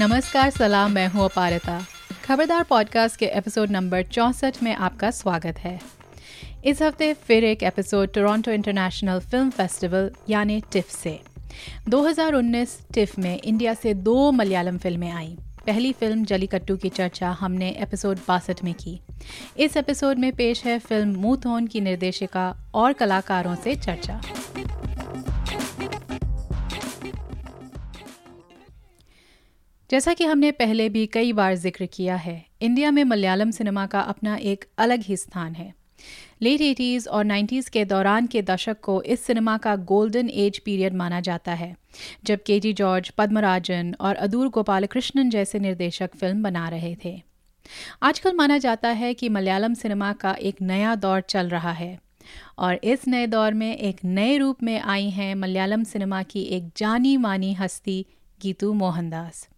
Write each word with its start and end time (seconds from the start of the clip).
नमस्कार, 0.00 0.50
सलाम, 0.50 0.92
मैं 0.92 1.08
हूँ 1.08 1.24
अपारिता। 1.24 1.80
खबरदार 2.24 2.62
पॉडकास्ट 2.62 3.16
के 3.16 3.26
एपिसोड 3.26 3.70
नंबर 3.70 4.02
चौंसठ 4.02 4.62
में 4.62 4.74
आपका 4.74 5.10
स्वागत 5.10 5.58
है। 5.58 5.80
इस 6.64 6.82
हफ़्ते 6.82 7.12
फिर 7.14 7.44
एक 7.44 7.62
episode 7.62 8.12
Toronto 8.12 8.50
International 8.50 9.20
film 9.20 9.50
festival 9.50 10.10
यानी 10.28 10.60
टिफ 10.72 10.90
से। 10.90 11.20
2019 11.88 12.78
टिफ 12.94 13.18
में 13.18 13.40
इंडिया 13.40 13.74
से 13.74 13.94
दो 13.94 14.30
मलयालम 14.30 14.78
फ़िल्में 14.78 15.10
आईं। 15.10 15.34
पहली 15.66 15.92
फ़िल्म 15.92 16.24
जलीकट्टू 16.24 16.76
की 16.76 16.88
चर्चा 16.88 17.30
हमने 17.30 17.70
एपिसोड 17.70 18.18
बासठ 18.28 18.64
में 18.64 18.74
की। 18.74 19.00
इस 19.56 19.76
एपिसोड 19.76 20.18
में 20.18 20.32
पेश 20.32 20.64
है 20.64 20.78
फ़िल्म 20.78 21.16
मूथोन 21.16 21.66
की 21.66 21.80
निर्देशिका 21.80 22.70
और 22.74 22.92
कलाकारों 22.92 23.54
से 23.54 23.74
चर्चा। 23.74 24.20
जैसा 29.90 30.12
कि 30.14 30.24
हमने 30.24 30.50
पहले 30.52 30.88
भी 30.88 31.06
कई 31.06 31.32
बार 31.32 31.54
ज़िक्र 31.54 31.86
किया 31.86 32.14
है, 32.16 32.44
इंडिया 32.62 32.90
में 32.90 33.02
मलयालम 33.04 33.50
सिनेमा 33.50 33.84
का 33.86 34.00
अपना 34.02 34.36
एक 34.36 34.64
अलग 34.78 35.02
ही 35.02 35.16
स्थान 35.16 35.54
है। 35.54 35.72
लेट 36.42 36.60
एटीज़ 36.60 37.08
और 37.08 37.24
नाइन्टीज़ 37.24 37.70
के 37.70 37.84
दौरान 37.84 38.26
के 38.26 38.42
दशक 38.42 38.80
को 38.80 39.00
इस 39.04 39.24
सिनेमा 39.26 39.56
का 39.58 39.76
गोल्डन 39.84 40.30
एज 40.30 40.58
पीरियड 40.58 40.94
माना 40.94 41.20
जाता 41.20 41.52
है, 41.52 41.74
जब 42.24 42.42
के 42.46 42.58
जी 42.60 42.72
जॉर्ज, 42.72 43.10
पद्मराजन 43.10 43.94
और 44.00 44.14
अदूर 44.16 44.48
गोपालकृष्णन 44.48 45.30
जैसे 45.30 45.58
निर्देशक 45.58 46.16
फ़िल्म 46.16 46.42
बना 46.42 46.68
रहे 46.68 46.94
थे। 47.04 47.20
आजकल 48.02 48.34
माना 48.34 48.58
जाता 48.58 48.88
है 48.90 49.14
कि 49.14 49.28
मलयालम 49.30 49.74
सिनेमा 49.74 50.12
का 50.14 50.36
एक 50.42 50.62
नया 50.62 50.94
दौर 50.96 51.20
चल 51.20 51.48
रहा 51.48 51.72
है 51.74 51.98
और 52.58 52.80
इस 52.84 53.08
नए 53.08 53.26
दौर 53.28 53.54
में 53.54 53.76
एक 53.76 54.04
नए 54.04 54.36
रूप 54.38 54.62
में 54.62 54.78
आई 54.80 55.10
हैं 55.10 55.34
मलयालम 55.36 55.84
सिनेमा 55.84 56.22
की 56.24 56.42
एक 56.56 56.70
जानी 56.76 57.16
मानी 57.18 57.52
हस्ती 57.54 58.04
गीतू 58.40 58.72
मोहनदास। 58.74 59.48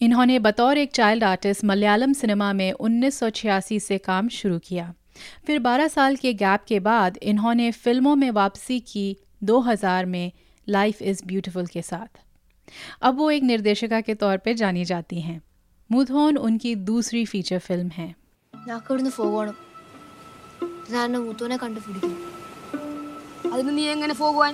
इन्होंने 0.00 0.38
बतौर 0.40 0.78
एक 0.78 0.92
चाइल्ड 0.92 1.24
आर्टिस्ट 1.24 1.64
मलयालम 1.64 2.12
सिनेमा 2.12 2.52
में 2.52 2.72
1986 2.72 3.80
से 3.80 3.98
काम 4.00 4.28
शुरू 4.32 4.58
किया 4.60 4.92
फिर 5.46 5.60
12 5.62 5.88
साल 5.90 6.16
के 6.16 6.32
गैप 6.34 6.64
के 6.68 6.80
बाद 6.82 7.18
इन्होंने 7.24 7.70
फिल्मों 7.78 8.14
में 8.16 8.30
वापसी 8.32 8.78
की 8.88 9.06
2000 9.44 10.04
में 10.06 10.32
लाइफ 10.66 11.02
इज़ 11.04 11.24
ब्यूटिफुल 11.26 11.66
के 11.68 11.82
साथ 11.84 12.22
अब 13.02 13.18
वो 13.18 13.30
एक 13.30 13.42
निर्देशिका 13.44 14.00
के 14.00 14.14
तौर 14.16 14.36
पर 14.38 14.52
जानी 14.56 14.84
जाती 14.84 15.20
हैं 15.22 15.40
मुधोन 15.90 16.36
उनकी 16.38 16.74
दूसरी 16.86 17.24
फीचर 17.26 17.58
फिल्म 17.60 17.90
है 17.92 18.14
ഞങ്ങൾക്കിവിടുന്ന് 18.54 19.10
പോകണം 19.16 19.56
ഞാൻ 20.92 21.16
മുത്തോനെ 21.24 21.56
കണ്ടുപിടിക്കണം 21.60 22.16
അതിന് 23.54 23.72
നീ 23.76 23.84
എങ്ങനെ 23.92 24.14
പോകുവാൻ 24.20 24.52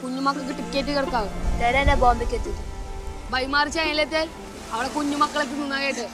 കുഞ്ഞുമക്കൾക്ക് 0.00 0.54
ടിക്കറ്റ് 0.58 0.92
കിടക്കാവും 0.96 1.32
ഡാഡാ 1.60 1.94
ബോംബെക്ക് 2.02 2.36
എത്തിയത് 2.38 2.60
ബൈമാറി 3.32 3.70
ചൈനയിലെത്തെ 3.76 4.22
അവിടെ 4.74 4.88
കുഞ്ഞുമക്കളെ 4.94 5.44
തിന്നായിട്ട് 5.50 6.04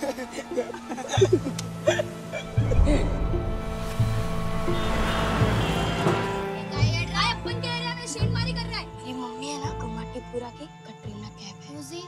मेरी 8.98 9.12
मम्मी 9.15 9.47
है 9.47 9.59
ना 9.59 9.70
कमाटीपुरा 9.73 10.48
की 10.51 10.67
कटरीना 10.84 11.29
कैफ 11.31 11.59
है 11.67 12.01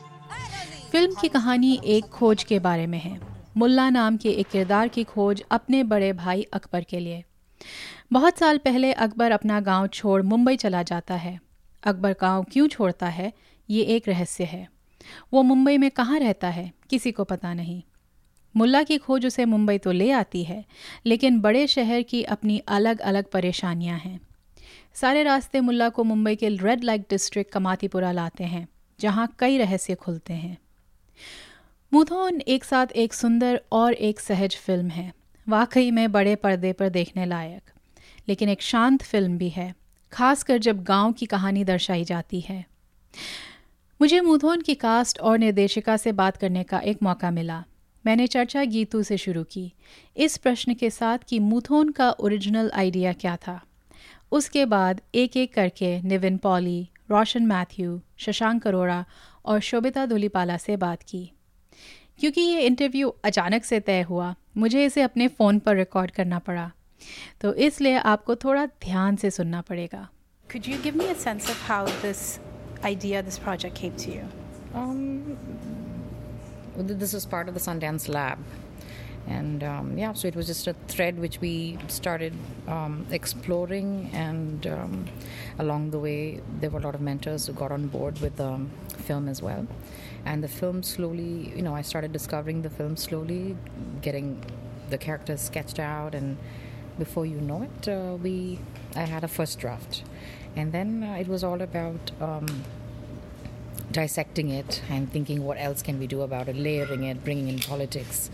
फिल्म 0.90 1.14
की 1.14 1.28
कहानी 1.28 1.70
एक 1.86 2.08
खोज 2.10 2.42
के 2.44 2.58
बारे 2.60 2.86
में 2.86 2.98
है 2.98 3.18
मुल्ला 3.56 3.88
नाम 3.90 4.16
के 4.16 4.30
एक 4.32 4.48
किरदार 4.48 4.88
की 4.88 5.04
खोज 5.06 5.42
अपने 5.50 5.82
बड़े 5.86 6.12
भाई 6.14 6.42
अकबर 6.54 6.82
के 6.84 7.00
लिए 7.00 7.22
बहुत 8.12 8.38
साल 8.38 8.58
पहले 8.60 8.92
अकबर 9.00 9.32
अपना 9.32 9.60
गांव 9.62 9.86
छोड़ 9.92 10.20
मुंबई 10.24 10.56
चला 10.56 10.82
जाता 10.84 11.14
है 11.18 11.38
अकबर 11.82 12.16
गांव 12.20 12.44
क्यों 12.52 12.66
छोड़ता 12.68 13.08
है 13.10 13.32
ये 13.68 13.82
एक 13.96 14.08
रहस्य 14.08 14.44
है 14.46 14.66
वो 15.33 15.43
मुंबई 15.43 15.77
में 15.77 15.89
कहाँ 15.91 16.19
रहता 16.19 16.47
है, 16.47 16.71
किसी 16.89 17.11
को 17.11 17.23
पता 17.23 17.53
नहीं। 17.53 17.81
मुल्ला 18.55 18.83
की 18.83 18.97
खोज 18.97 19.25
उसे 19.25 19.45
मुंबई 19.45 19.77
तो 19.77 19.91
ले 19.91 20.11
आती 20.11 20.43
है, 20.43 20.63
लेकिन 21.05 21.39
बड़े 21.41 21.65
शहर 21.67 22.01
की 22.01 22.23
अपनी 22.23 22.57
अलग 22.67 22.99
अलग 22.99 23.25
परेशानियाँ 23.25 23.97
हैं। 23.99 24.19
सारे 24.93 25.23
रास्ते 25.23 25.59
मुल्ला 25.61 25.89
को 25.89 26.03
मुंबई 26.03 26.35
के 26.35 26.49
रेड 26.49 26.83
लाइट 26.83 27.05
डिस्ट्रिक्ट 27.09 27.51
कमातीपुरा 27.51 28.11
लाते 28.11 28.43
हैं, 28.43 28.67
जहाँ 28.99 29.35
कई 29.39 29.57
रहस्य 29.57 29.95
खुलते 29.95 30.33
हैं। 30.33 30.57
मुथोन 31.91 32.39
एक 32.41 32.63
साथ 32.63 32.87
एक 32.87 33.13
सुंदर 33.13 33.61
और 33.71 33.93
एक 33.93 34.19
सहज 34.19 34.55
फ़िल्म 34.55 34.89
है, 34.89 35.11
वाकई 35.47 35.91
में 35.91 36.11
बड़े 36.11 36.35
पर्दे 36.35 36.73
पर 36.73 36.89
देखने 36.89 37.25
लायक, 37.25 37.71
लेकिन 38.27 38.49
एक 38.49 38.61
शांत 38.61 39.03
फ़िल्म 39.03 39.37
भी 39.37 39.49
है, 39.49 39.73
खासकर 40.11 40.57
जब 40.57 40.83
गाँव 40.83 41.11
की 41.11 41.25
कहानी 41.25 41.63
दर्शाई 41.63 42.03
जाती 42.03 42.41
है। 42.41 42.65
मुझे 44.03 44.21
मुथोन 44.21 44.61
की 44.61 44.75
कास्ट 44.75 45.19
और 45.19 45.37
निर्देशिका 45.37 45.97
से 45.97 46.11
बात 46.11 46.37
करने 46.37 46.63
का 46.63 46.79
एक 46.79 46.97
मौका 47.03 47.31
मिला। 47.31 47.63
मैंने 48.05 48.27
चर्चा 48.27 48.63
गीतू 48.63 49.03
से 49.03 49.17
शुरू 49.17 49.43
की। 49.43 49.73
इस 50.17 50.37
प्रश्न 50.37 50.73
के 50.73 50.89
साथ 50.89 51.17
कि 51.27 51.39
मुथोन 51.39 51.91
का 51.91 52.11
ओरिजिनल 52.11 52.71
आइडिया 52.73 53.13
क्या 53.13 53.37
था। 53.47 53.61
उसके 54.31 54.65
बाद 54.65 55.01
एक 55.15 55.37
एक 55.37 55.53
करके 55.53 56.01
निविन 56.01 56.37
पॉली, 56.37 56.89
रोशन 57.11 57.43
मैथ्यू, 57.43 58.01
शशांक 58.17 58.67
अरोड़ा 58.67 59.05
और 59.45 59.59
शोभिता 59.59 60.05
धुलीपाला 60.05 60.57
से 60.57 60.77
बात 60.77 61.03
की। 61.03 61.31
क्योंकि 62.19 62.41
ये 62.41 62.61
इंटरव्यू 62.61 63.15
अचानक 63.23 63.63
से 63.63 63.79
तय 63.79 64.01
हुआ, 64.01 64.35
मुझे 64.57 64.85
इसे 64.85 65.01
अपने 65.01 65.27
फ़ोन 65.27 65.59
पर 65.59 65.75
रिकॉर्ड 65.75 66.11
करना 66.11 66.39
पड़ा। 66.39 66.71
तो 67.41 67.53
इसलिए 67.53 67.95
आपको 67.95 68.35
थोड़ा 68.35 68.65
ध्यान 68.65 69.15
से 69.15 69.31
सुनना 69.31 69.61
पड़ेगा। 69.61 70.09
Could 70.51 70.73
you 70.73 70.83
give 70.83 71.01
me 71.01 71.09
a 71.09 71.15
sense 71.15 71.49
of 71.49 71.55
how 71.71 71.87
this 72.01 72.52
idea, 72.83 73.21
this 73.21 73.39
project 73.39 73.75
came 73.75 73.95
to 73.97 74.11
you? 74.11 74.27
Um, 74.73 75.37
this 76.75 77.13
was 77.13 77.25
part 77.25 77.47
of 77.47 77.53
the 77.53 77.59
Sundance 77.59 78.09
Lab. 78.09 78.39
And 79.27 79.63
um, 79.63 79.97
yeah, 79.97 80.13
so 80.13 80.27
it 80.27 80.35
was 80.35 80.47
just 80.47 80.67
a 80.67 80.73
thread 80.89 81.17
which 81.17 81.39
we 81.39 81.77
started 81.87 82.33
um, 82.67 83.05
exploring, 83.09 84.09
and 84.11 84.67
um, 84.67 85.05
along 85.59 85.91
the 85.91 85.99
way, 85.99 86.41
there 86.59 86.69
were 86.69 86.79
a 86.79 86.81
lot 86.81 86.93
of 86.93 86.99
mentors 86.99 87.47
who 87.47 87.53
got 87.53 87.71
on 87.71 87.87
board 87.87 88.19
with 88.19 88.35
the 88.35 88.59
film 88.97 89.29
as 89.29 89.41
well. 89.41 89.65
And 90.25 90.43
the 90.43 90.49
film 90.49 90.83
slowly, 90.83 91.53
you 91.55 91.61
know, 91.61 91.73
I 91.73 91.83
started 91.83 92.11
discovering 92.11 92.63
the 92.63 92.69
film 92.69 92.97
slowly, 92.97 93.55
getting 94.01 94.43
the 94.89 94.97
characters 94.97 95.39
sketched 95.39 95.79
out, 95.79 96.15
and 96.15 96.37
before 96.99 97.25
you 97.25 97.39
know 97.39 97.63
it, 97.63 97.87
uh, 97.87 98.17
we 98.21 98.59
I 98.95 99.03
had 99.03 99.23
a 99.23 99.29
first 99.29 99.57
draft, 99.57 100.03
and 100.55 100.71
then 100.71 101.03
uh, 101.03 101.13
it 101.15 101.27
was 101.27 101.43
all 101.43 101.61
about 101.61 102.11
um, 102.21 102.45
dissecting 103.91 104.49
it 104.49 104.81
and 104.89 105.11
thinking 105.11 105.43
what 105.43 105.57
else 105.57 105.81
can 105.81 105.99
we 105.99 106.07
do 106.07 106.21
about 106.21 106.47
it, 106.47 106.55
layering 106.55 107.03
it, 107.03 107.23
bringing 107.23 107.47
in 107.47 107.59
politics. 107.59 108.29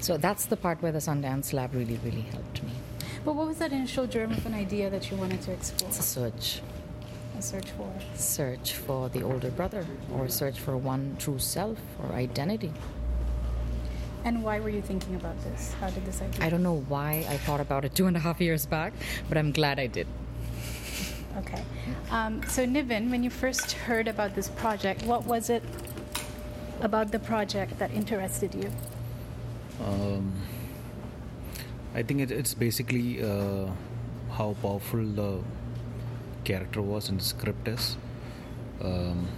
So 0.00 0.16
that's 0.16 0.46
the 0.46 0.56
part 0.56 0.82
where 0.82 0.92
the 0.92 0.98
Sundance 0.98 1.52
Lab 1.52 1.74
really, 1.74 1.98
really 2.04 2.22
helped 2.22 2.62
me. 2.62 2.72
But 3.24 3.34
what 3.34 3.46
was 3.46 3.58
that 3.58 3.72
initial 3.72 4.06
germ 4.06 4.32
of 4.32 4.44
an 4.44 4.54
idea 4.54 4.90
that 4.90 5.10
you 5.10 5.16
wanted 5.16 5.40
to 5.42 5.52
explore? 5.52 5.88
It's 5.88 5.98
a 5.98 6.02
search, 6.02 6.60
A 7.38 7.42
search 7.42 7.70
for. 7.70 7.90
search 8.14 8.74
for 8.74 9.08
the 9.08 9.22
older 9.22 9.50
brother, 9.50 9.86
or 10.12 10.28
search 10.28 10.58
for 10.60 10.76
one 10.76 11.16
true 11.18 11.38
self 11.38 11.78
or 12.02 12.12
identity. 12.12 12.72
And 14.24 14.42
why 14.42 14.60
were 14.60 14.70
you 14.70 14.82
thinking 14.82 15.14
about 15.14 15.42
this? 15.44 15.74
How 15.80 15.88
did 15.90 16.04
this 16.06 16.20
idea? 16.20 16.44
I 16.44 16.50
don't 16.50 16.62
know 16.62 16.84
why 16.88 17.26
I 17.28 17.36
thought 17.38 17.60
about 17.60 17.84
it 17.84 17.94
two 17.94 18.06
and 18.06 18.16
a 18.16 18.20
half 18.20 18.40
years 18.40 18.66
back, 18.66 18.92
but 19.28 19.36
I'm 19.38 19.52
glad 19.52 19.78
I 19.78 19.86
did. 19.86 20.06
Okay. 21.38 21.62
Um, 22.10 22.42
so, 22.48 22.64
Nivin, 22.64 23.10
when 23.10 23.22
you 23.22 23.30
first 23.30 23.72
heard 23.72 24.08
about 24.08 24.34
this 24.34 24.48
project, 24.48 25.02
what 25.04 25.24
was 25.24 25.50
it 25.50 25.62
about 26.80 27.10
the 27.12 27.18
project 27.18 27.78
that 27.78 27.90
interested 27.92 28.54
you? 28.54 28.70
Um, 29.84 30.32
I 31.94 32.02
think 32.02 32.20
it, 32.20 32.30
it's 32.30 32.54
basically 32.54 33.22
uh, 33.22 33.66
how 34.32 34.54
powerful 34.62 35.04
the 35.04 35.40
character 36.44 36.82
was 36.82 37.08
and 37.08 37.20
the 37.20 37.24
script 37.24 37.68
is. 37.68 37.96
Um, 38.82 39.28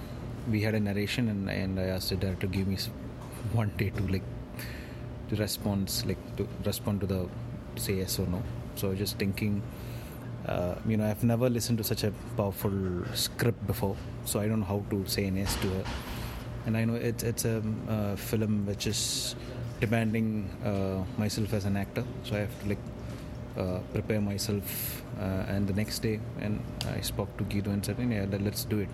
we 0.50 0.62
had 0.62 0.75
a 0.75 0.81
narration, 0.81 1.29
and, 1.29 1.49
and 1.50 1.81
I 1.81 1.85
asked 1.85 2.11
the 2.11 2.17
director 2.17 2.47
to 2.47 2.53
give 2.53 2.67
me 2.67 2.76
one 3.53 3.73
day 3.76 3.91
to 3.91 4.03
like 4.03 4.23
to 5.31 5.37
respond, 5.37 5.93
like 6.06 6.37
to 6.37 6.49
respond 6.65 7.00
to 7.00 7.06
the 7.06 7.29
say 7.76 7.94
yes 7.94 8.19
or 8.19 8.26
no. 8.26 8.43
So 8.76 8.88
I 8.88 8.91
was 8.91 8.99
just 8.99 9.19
thinking, 9.19 9.62
uh, 10.47 10.77
you 10.87 10.97
know, 10.97 11.09
I've 11.09 11.25
never 11.25 11.51
listened 11.51 11.79
to 11.79 11.85
such 11.85 12.05
a 12.05 12.13
powerful 12.37 12.73
script 13.15 13.67
before, 13.67 13.97
so 14.25 14.41
I 14.41 14.47
don't 14.47 14.61
know 14.61 14.67
how 14.67 14.83
to 14.91 15.05
say 15.07 15.29
yes 15.29 15.57
to 15.57 15.79
it. 15.81 15.87
And 16.67 16.77
I 16.77 16.85
know 16.85 16.95
it's 16.95 17.23
it's 17.23 17.45
a 17.45 17.63
uh, 17.89 18.17
film 18.17 18.67
which 18.67 18.87
is 18.87 19.35
demanding 19.81 20.51
uh, 20.65 21.05
myself 21.19 21.53
as 21.53 21.65
an 21.65 21.77
actor, 21.77 22.05
so 22.25 22.37
I 22.37 22.41
have 22.41 22.63
to 22.63 22.69
like 22.69 22.85
uh, 23.57 23.79
prepare 23.93 24.21
myself. 24.21 25.03
Uh, 25.19 25.47
and 25.49 25.67
the 25.67 25.73
next 25.73 26.01
day, 26.01 26.21
and 26.41 26.61
I 26.95 27.01
spoke 27.01 27.35
to 27.39 27.45
Gitu 27.45 27.71
and 27.73 27.85
said, 27.85 27.97
"Yeah, 27.99 28.27
let's 28.39 28.65
do 28.65 28.81
it." 28.81 28.89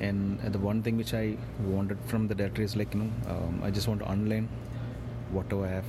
And 0.00 0.40
uh, 0.44 0.48
the 0.48 0.58
one 0.58 0.82
thing 0.82 0.96
which 0.96 1.14
I 1.14 1.36
wanted 1.64 1.98
from 2.06 2.28
the 2.28 2.34
director 2.34 2.62
is 2.62 2.76
like 2.76 2.94
you 2.94 3.00
know, 3.00 3.10
um, 3.28 3.60
I 3.62 3.70
just 3.70 3.88
want 3.88 4.00
to 4.00 4.10
unlearn 4.10 4.48
whatever 5.30 5.66
I 5.66 5.70
have. 5.80 5.84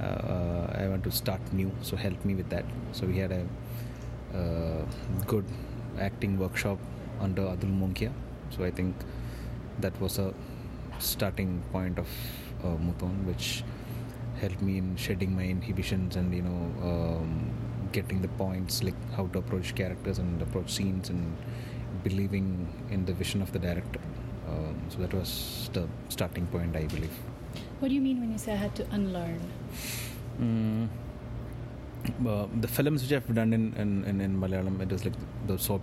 Uh, 0.00 0.66
I 0.74 0.88
want 0.88 1.04
to 1.04 1.10
start 1.10 1.40
new, 1.52 1.70
so 1.82 1.96
help 1.96 2.24
me 2.24 2.34
with 2.34 2.48
that. 2.50 2.64
So 2.92 3.06
we 3.06 3.18
had 3.18 3.32
a 3.32 3.46
uh, 4.36 4.84
good 5.26 5.44
acting 5.98 6.38
workshop 6.38 6.78
under 7.20 7.42
Atul 7.42 7.78
Mongia. 7.78 8.12
So 8.50 8.64
I 8.64 8.70
think 8.70 8.96
that 9.80 9.98
was 10.00 10.18
a 10.18 10.34
starting 10.98 11.62
point 11.72 11.98
of 11.98 12.08
uh, 12.64 12.68
Moothon, 12.68 13.24
which 13.24 13.64
helped 14.40 14.62
me 14.62 14.78
in 14.78 14.96
shedding 14.96 15.36
my 15.36 15.44
inhibitions 15.44 16.16
and 16.16 16.34
you 16.34 16.42
know 16.42 16.88
um, 16.90 17.50
getting 17.92 18.22
the 18.22 18.28
points 18.28 18.82
like 18.82 18.96
how 19.16 19.26
to 19.28 19.38
approach 19.38 19.74
characters 19.74 20.18
and 20.18 20.40
approach 20.42 20.70
scenes 20.70 21.10
and 21.10 21.36
believing 22.02 22.68
in 22.90 23.04
the 23.04 23.12
vision 23.12 23.42
of 23.42 23.52
the 23.52 23.58
director. 23.58 24.00
Um, 24.48 24.80
so 24.88 24.98
that 24.98 25.14
was 25.14 25.70
the 25.72 25.86
starting 26.08 26.46
point, 26.46 26.76
I 26.76 26.86
believe. 26.86 27.31
What 27.82 27.88
do 27.88 27.96
you 27.96 28.00
mean 28.00 28.20
when 28.20 28.30
you 28.30 28.38
say 28.38 28.52
I 28.52 28.58
had 28.62 28.76
to 28.76 28.86
unlearn? 28.92 29.40
Mm, 30.40 30.88
the 32.60 32.68
films 32.68 33.02
which 33.02 33.10
I've 33.10 33.34
done 33.34 33.52
in, 33.52 33.74
in, 33.74 34.04
in, 34.04 34.20
in 34.20 34.40
Malayalam, 34.40 34.80
it 34.82 34.92
is 34.92 35.04
like 35.04 35.14
the 35.48 35.58
so 35.58 35.80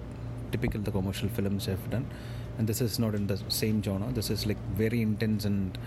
typical 0.50 0.80
the 0.80 0.92
commercial 0.92 1.28
films 1.28 1.68
I've 1.68 1.90
done, 1.90 2.08
and 2.58 2.66
this 2.66 2.80
is 2.80 3.00
not 3.00 3.16
in 3.16 3.28
the 3.28 3.38
same 3.50 3.84
genre. 3.84 4.10
This 4.14 4.30
is 4.30 4.46
like 4.46 4.56
very 4.78 5.02
intense 5.02 5.44
and 5.44 5.78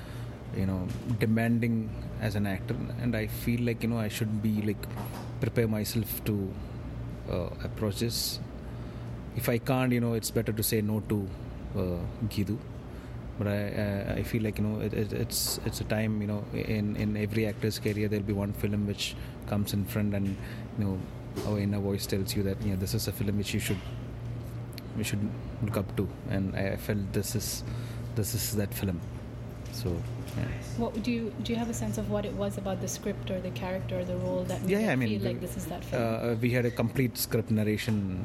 you 0.55 0.67
know 0.67 0.87
demanding 1.19 1.89
as 2.21 2.35
an 2.35 2.47
actor, 2.47 2.77
and 3.01 3.17
I 3.17 3.27
feel 3.27 3.63
like 3.63 3.83
you 3.83 3.89
know 3.89 3.99
I 3.99 4.09
should 4.09 4.43
be 4.43 4.61
like 4.61 4.85
prepare 5.41 5.67
myself 5.67 6.23
to 6.27 6.53
uh, 7.31 7.49
approach 7.65 8.01
this. 8.01 8.39
If 9.35 9.49
I 9.49 9.57
can't, 9.57 9.91
you 9.93 10.01
know, 10.01 10.13
it's 10.13 10.31
better 10.31 10.53
to 10.53 10.63
say 10.63 10.83
no 10.83 11.01
to 11.09 11.27
uh, 11.75 12.29
Gitu 12.29 12.59
but 13.39 13.47
I, 13.47 13.69
uh, 13.69 14.15
I 14.19 14.23
feel 14.23 14.43
like 14.43 14.59
you 14.59 14.65
know 14.65 14.81
it, 14.81 14.93
it, 14.93 15.13
it's 15.13 15.59
it's 15.65 15.81
a 15.81 15.85
time 15.85 16.21
you 16.21 16.27
know 16.27 16.45
in 16.53 16.97
in 16.97 17.17
every 17.17 17.47
actor's 17.47 17.79
career 17.79 18.09
there'll 18.09 18.25
be 18.25 18.33
one 18.33 18.53
film 18.53 18.87
which 18.87 19.15
comes 19.47 19.73
in 19.73 19.85
front 19.85 20.15
and 20.15 20.37
you 20.79 20.85
know 20.85 20.99
our 21.47 21.59
inner 21.59 21.79
voice 21.81 22.07
tells 22.07 22.37
you 22.37 22.43
that 22.43 22.61
you 22.63 22.71
know 22.71 22.77
this 22.77 22.95
is 22.95 23.09
a 23.09 23.13
film 23.13 23.39
which 23.39 23.55
you 23.55 23.61
should 23.61 23.79
you 24.99 25.05
should 25.05 25.31
look 25.63 25.77
up 25.77 25.97
to 25.97 26.07
and 26.31 26.55
I 26.55 26.77
felt 26.77 27.13
this 27.13 27.35
is 27.35 27.65
this 28.15 28.35
is 28.35 28.55
that 28.57 28.73
film 28.75 29.01
so 29.73 29.89
yeah. 30.37 30.45
What 30.79 31.03
do 31.03 31.11
you 31.11 31.33
do? 31.43 31.53
You 31.53 31.59
have 31.59 31.69
a 31.69 31.75
sense 31.75 31.99
of 31.99 32.11
what 32.11 32.25
it 32.25 32.33
was 32.33 32.57
about 32.57 32.81
the 32.81 32.89
script 32.89 33.31
or 33.31 33.39
the 33.41 33.51
character 33.51 34.01
or 34.01 34.05
the 34.05 34.17
role 34.17 34.45
that 34.45 34.63
made 34.63 34.71
yeah, 34.71 34.81
you 34.81 34.91
I 34.91 34.97
mean, 34.97 35.09
feel 35.21 35.29
like 35.29 35.41
this 35.43 35.57
is 35.59 35.67
that 35.67 35.85
film? 35.85 36.03
uh, 36.03 36.35
we 36.41 36.51
had 36.51 36.65
a 36.65 36.71
complete 36.71 37.19
script 37.19 37.51
narration 37.51 38.25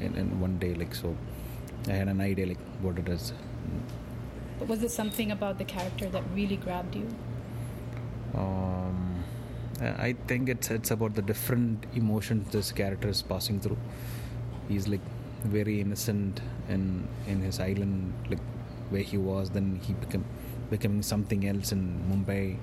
in, 0.00 0.16
in 0.16 0.40
one 0.40 0.58
day 0.58 0.74
like 0.74 0.94
so 0.94 1.16
I 1.88 1.92
had 1.92 2.08
an 2.08 2.20
idea 2.20 2.46
like 2.46 2.58
what 2.80 2.98
it 2.98 3.08
is 3.08 3.32
was 4.68 4.82
it 4.82 4.90
something 4.90 5.30
about 5.30 5.58
the 5.58 5.64
character 5.64 6.08
that 6.08 6.22
really 6.34 6.56
grabbed 6.56 6.94
you? 6.94 7.08
um, 8.34 9.24
I 9.80 10.14
think 10.26 10.48
it's 10.48 10.70
it's 10.70 10.90
about 10.90 11.14
the 11.14 11.22
different 11.22 11.84
emotions 11.94 12.50
this 12.52 12.72
character 12.72 13.08
is 13.08 13.22
passing 13.22 13.60
through. 13.60 13.78
He's 14.68 14.88
like 14.88 15.00
very 15.44 15.80
innocent 15.80 16.40
in 16.68 17.08
in 17.26 17.40
his 17.42 17.60
island, 17.60 18.14
like 18.30 18.40
where 18.90 19.02
he 19.02 19.18
was. 19.18 19.50
Then 19.50 19.80
he 19.82 19.92
became 19.94 20.24
becoming 20.70 21.02
something 21.02 21.46
else 21.46 21.72
in 21.72 21.82
Mumbai, 22.10 22.56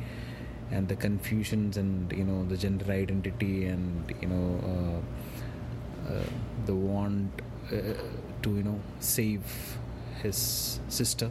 and 0.71 0.87
the 0.87 0.95
confusions 0.95 1.77
and 1.77 2.11
you 2.11 2.23
know 2.23 2.45
the 2.45 2.57
gender 2.57 2.91
identity 2.91 3.65
and 3.65 4.13
you 4.21 4.27
know 4.27 4.47
uh, 4.71 6.13
uh, 6.13 6.23
the 6.65 6.73
want 6.73 7.41
uh, 7.71 7.93
to 8.41 8.55
you 8.55 8.63
know 8.63 8.79
save 8.99 9.77
his 10.23 10.79
sister 10.87 11.29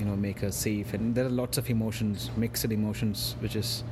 you 0.00 0.06
know 0.06 0.16
make 0.16 0.40
her 0.40 0.50
safe 0.50 0.94
and 0.94 1.14
there 1.14 1.26
are 1.26 1.36
lots 1.42 1.58
of 1.58 1.68
emotions 1.68 2.30
mixed 2.36 2.64
emotions 2.64 3.36
which 3.40 3.54
is 3.54 3.84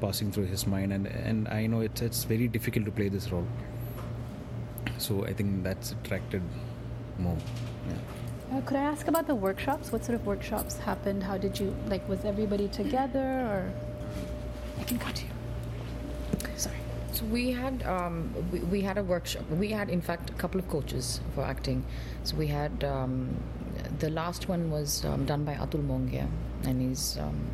passing 0.00 0.30
through 0.30 0.44
his 0.44 0.66
mind 0.66 0.92
and 0.92 1.06
and 1.06 1.48
i 1.48 1.66
know 1.66 1.80
it's 1.80 2.02
it's 2.02 2.24
very 2.24 2.46
difficult 2.46 2.84
to 2.84 2.92
play 2.92 3.08
this 3.08 3.32
role 3.32 3.46
so 4.98 5.24
i 5.24 5.32
think 5.32 5.64
that's 5.64 5.92
attracted 5.92 6.42
more 7.18 7.36
yeah. 7.88 7.96
Uh, 8.50 8.62
could 8.62 8.78
I 8.78 8.82
ask 8.82 9.08
about 9.08 9.26
the 9.26 9.34
workshops? 9.34 9.92
What 9.92 10.06
sort 10.06 10.18
of 10.18 10.24
workshops 10.24 10.78
happened? 10.78 11.22
How 11.22 11.36
did 11.36 11.60
you 11.60 11.76
like? 11.86 12.08
Was 12.08 12.24
everybody 12.24 12.66
together, 12.68 13.20
or 13.20 13.70
I 14.80 14.84
can 14.84 14.98
cut 14.98 15.22
you. 15.22 15.28
Sorry. 16.56 16.78
So 17.12 17.26
we 17.26 17.50
had 17.50 17.82
um, 17.82 18.32
we, 18.50 18.60
we 18.60 18.80
had 18.80 18.96
a 18.96 19.02
workshop. 19.02 19.42
We 19.50 19.68
had, 19.68 19.90
in 19.90 20.00
fact, 20.00 20.30
a 20.30 20.32
couple 20.32 20.58
of 20.58 20.66
coaches 20.68 21.20
for 21.34 21.42
acting. 21.42 21.84
So 22.24 22.36
we 22.36 22.46
had 22.46 22.84
um, 22.84 23.36
the 23.98 24.10
last 24.10 24.48
one 24.48 24.70
was 24.70 25.04
um, 25.04 25.24
done 25.24 25.44
by 25.44 25.54
Atul 25.54 25.86
Mongia, 25.86 26.28
and 26.64 26.80
he's 26.80 27.18
um, 27.18 27.50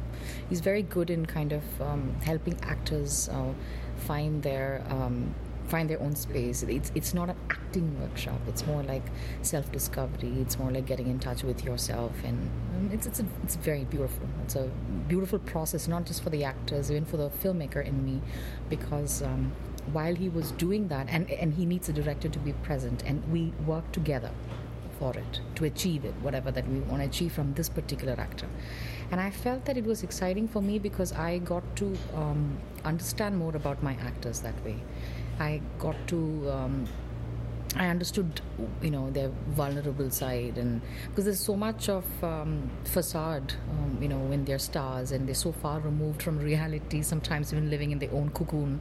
he's 0.48 0.60
very 0.60 0.82
good 0.82 1.10
in 1.10 1.26
kind 1.26 1.52
of 1.52 1.62
um, 1.80 2.14
helping 2.22 2.58
actors 2.62 3.28
uh, 3.28 3.52
find 3.96 4.42
their 4.42 4.84
um, 4.90 5.34
find 5.66 5.88
their 5.88 6.00
own 6.00 6.14
space. 6.14 6.62
It's 6.62 6.92
it's 6.94 7.14
not 7.14 7.30
an 7.30 7.36
acting 7.50 7.98
workshop. 8.00 8.40
It's 8.46 8.66
more 8.66 8.82
like 8.82 9.04
self 9.42 9.70
discovery. 9.72 10.32
It's 10.40 10.58
more 10.58 10.70
like 10.70 10.86
getting 10.86 11.08
in 11.08 11.18
touch 11.18 11.42
with 11.42 11.64
yourself, 11.64 12.12
and 12.24 12.50
um, 12.76 12.90
it's 12.92 13.06
it's 13.06 13.20
a, 13.20 13.26
it's 13.42 13.56
very 13.56 13.84
beautiful. 13.84 14.28
It's 14.44 14.56
a 14.56 14.70
beautiful 15.08 15.38
process, 15.38 15.88
not 15.88 16.04
just 16.04 16.22
for 16.22 16.30
the 16.30 16.44
actors, 16.44 16.90
even 16.90 17.04
for 17.04 17.16
the 17.16 17.30
filmmaker 17.30 17.84
in 17.84 18.04
me, 18.04 18.20
because. 18.68 19.22
Um, 19.22 19.52
while 19.92 20.14
he 20.14 20.30
was 20.30 20.52
doing 20.52 20.88
that, 20.88 21.08
and, 21.10 21.30
and 21.30 21.52
he 21.52 21.66
needs 21.66 21.90
a 21.90 21.92
director 21.92 22.26
to 22.26 22.38
be 22.38 22.54
present, 22.54 23.02
and 23.04 23.22
we 23.30 23.52
work 23.66 23.92
together 23.92 24.30
for 24.98 25.12
it 25.16 25.40
to 25.56 25.64
achieve 25.64 26.04
it, 26.04 26.14
whatever 26.22 26.50
that 26.50 26.66
we 26.68 26.80
want 26.80 27.02
to 27.02 27.08
achieve 27.08 27.32
from 27.32 27.54
this 27.54 27.68
particular 27.68 28.14
actor. 28.18 28.46
And 29.10 29.20
I 29.20 29.30
felt 29.30 29.64
that 29.66 29.76
it 29.76 29.84
was 29.84 30.02
exciting 30.02 30.48
for 30.48 30.62
me 30.62 30.78
because 30.78 31.12
I 31.12 31.38
got 31.38 31.64
to 31.76 31.96
um, 32.14 32.58
understand 32.84 33.36
more 33.38 33.54
about 33.54 33.82
my 33.82 33.94
actors 33.94 34.40
that 34.40 34.64
way. 34.64 34.76
I 35.38 35.60
got 35.78 35.96
to 36.08 36.50
um, 36.50 36.86
I 37.76 37.88
understood, 37.88 38.40
you 38.82 38.90
know, 38.90 39.10
their 39.10 39.30
vulnerable 39.48 40.08
side, 40.08 40.58
and 40.58 40.80
because 41.08 41.24
there's 41.24 41.40
so 41.40 41.56
much 41.56 41.88
of 41.88 42.04
um, 42.22 42.70
facade, 42.84 43.54
um, 43.70 43.98
you 44.00 44.08
know, 44.08 44.18
when 44.18 44.44
they're 44.44 44.60
stars 44.60 45.10
and 45.10 45.26
they're 45.26 45.34
so 45.34 45.50
far 45.50 45.80
removed 45.80 46.22
from 46.22 46.38
reality, 46.38 47.02
sometimes 47.02 47.52
even 47.52 47.70
living 47.70 47.90
in 47.90 47.98
their 47.98 48.12
own 48.12 48.30
cocoon, 48.30 48.80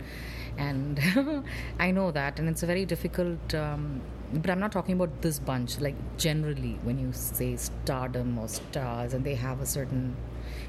and 0.58 1.46
I 1.80 1.92
know 1.92 2.12
that, 2.12 2.40
and 2.40 2.50
it's 2.50 2.64
a 2.64 2.66
very 2.66 2.86
difficult. 2.86 3.54
Um, 3.54 4.02
but 4.34 4.50
I'm 4.50 4.60
not 4.60 4.72
talking 4.72 4.96
about 4.96 5.22
this 5.22 5.40
bunch. 5.40 5.80
Like 5.80 5.96
generally, 6.18 6.80
when 6.84 6.98
you 6.98 7.12
say 7.14 7.56
stardom 7.56 8.38
or 8.38 8.48
stars, 8.48 9.14
and 9.14 9.24
they 9.24 9.36
have 9.36 9.62
a 9.62 9.66
certain, 9.66 10.16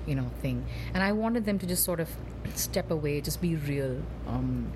you 0.07 0.15
know, 0.15 0.31
thing, 0.43 0.65
and 0.93 1.03
I 1.03 1.13
wanted 1.13 1.45
them 1.45 1.59
to 1.59 1.67
just 1.67 1.85
sort 1.85 2.01
of 2.01 2.09
step 2.55 2.91
away, 2.91 3.21
just 3.21 3.41
be 3.41 3.57
real. 3.57 4.03
Um, 4.27 4.73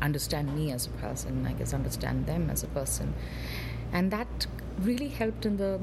understand 0.00 0.54
me 0.56 0.72
as 0.72 0.86
a 0.86 0.90
person, 0.90 1.46
I 1.46 1.52
guess 1.52 1.72
understand 1.72 2.26
them 2.26 2.50
as 2.50 2.62
a 2.62 2.66
person. 2.68 3.14
And 3.92 4.10
that 4.10 4.46
really 4.80 5.08
helped 5.08 5.46
in 5.46 5.58
the 5.58 5.78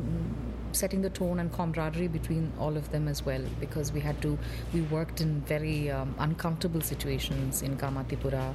setting 0.71 1.01
the 1.01 1.09
tone 1.09 1.39
and 1.39 1.51
camaraderie 1.51 2.07
between 2.07 2.51
all 2.59 2.77
of 2.77 2.91
them 2.91 3.07
as 3.07 3.25
well 3.25 3.41
because 3.59 3.91
we 3.91 3.99
had 3.99 4.21
to, 4.21 4.37
we 4.73 4.81
worked 4.81 5.21
in 5.21 5.41
very 5.41 5.89
um, 5.91 6.15
uncomfortable 6.19 6.81
situations 6.81 7.61
in 7.61 7.77
Kamatipura. 7.77 8.53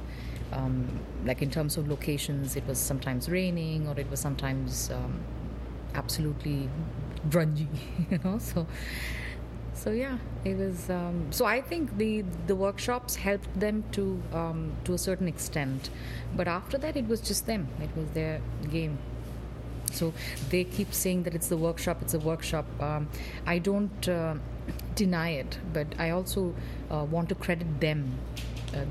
Um, 0.51 0.87
like 1.25 1.41
in 1.41 1.49
terms 1.49 1.75
of 1.77 1.87
locations, 1.87 2.55
it 2.55 2.65
was 2.67 2.77
sometimes 2.77 3.29
raining 3.29 3.87
or 3.87 3.99
it 3.99 4.09
was 4.09 4.19
sometimes 4.19 4.91
um, 4.91 5.19
absolutely 5.95 6.69
grungy, 7.29 7.67
you 8.11 8.19
know. 8.23 8.37
So 8.37 8.67
so 9.75 9.91
yeah 9.91 10.17
it 10.45 10.57
was 10.57 10.89
um, 10.89 11.27
so 11.31 11.45
i 11.45 11.61
think 11.61 11.97
the 11.97 12.23
the 12.47 12.55
workshops 12.55 13.15
helped 13.15 13.59
them 13.59 13.83
to 13.91 14.21
um, 14.31 14.71
to 14.85 14.93
a 14.93 14.97
certain 14.97 15.27
extent 15.27 15.89
but 16.35 16.47
after 16.47 16.77
that 16.77 16.95
it 16.95 17.05
was 17.07 17.19
just 17.21 17.45
them 17.45 17.67
it 17.81 17.89
was 17.95 18.09
their 18.11 18.41
game 18.71 18.97
so 19.95 20.13
they 20.49 20.63
keep 20.63 20.93
saying 20.93 21.23
that 21.23 21.33
it's 21.35 21.47
the 21.47 21.57
workshop 21.57 22.01
it's 22.01 22.13
a 22.13 22.19
workshop 22.19 22.65
um, 22.81 23.07
i 23.45 23.57
don't 23.57 24.09
uh, 24.09 24.35
deny 24.95 25.29
it 25.29 25.57
but 25.73 25.87
i 25.99 26.09
also 26.09 26.53
uh, 26.91 27.03
want 27.15 27.29
to 27.29 27.35
credit 27.35 27.79
them 27.79 28.11
uh, 28.73 28.85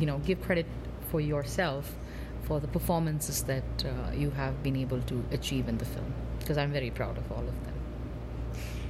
you 0.00 0.06
know 0.06 0.18
give 0.18 0.40
credit 0.42 0.66
for 1.10 1.20
yourself 1.20 1.94
for 2.42 2.60
the 2.60 2.68
performances 2.68 3.42
that 3.44 3.64
uh, 3.84 4.12
you 4.14 4.30
have 4.30 4.62
been 4.62 4.76
able 4.76 5.00
to 5.02 5.24
achieve 5.32 5.68
in 5.68 5.78
the 5.78 5.84
film 5.84 6.12
because 6.38 6.58
i'm 6.58 6.72
very 6.72 6.90
proud 6.90 7.16
of 7.16 7.30
all 7.32 7.46
of 7.54 7.64
them 7.64 7.74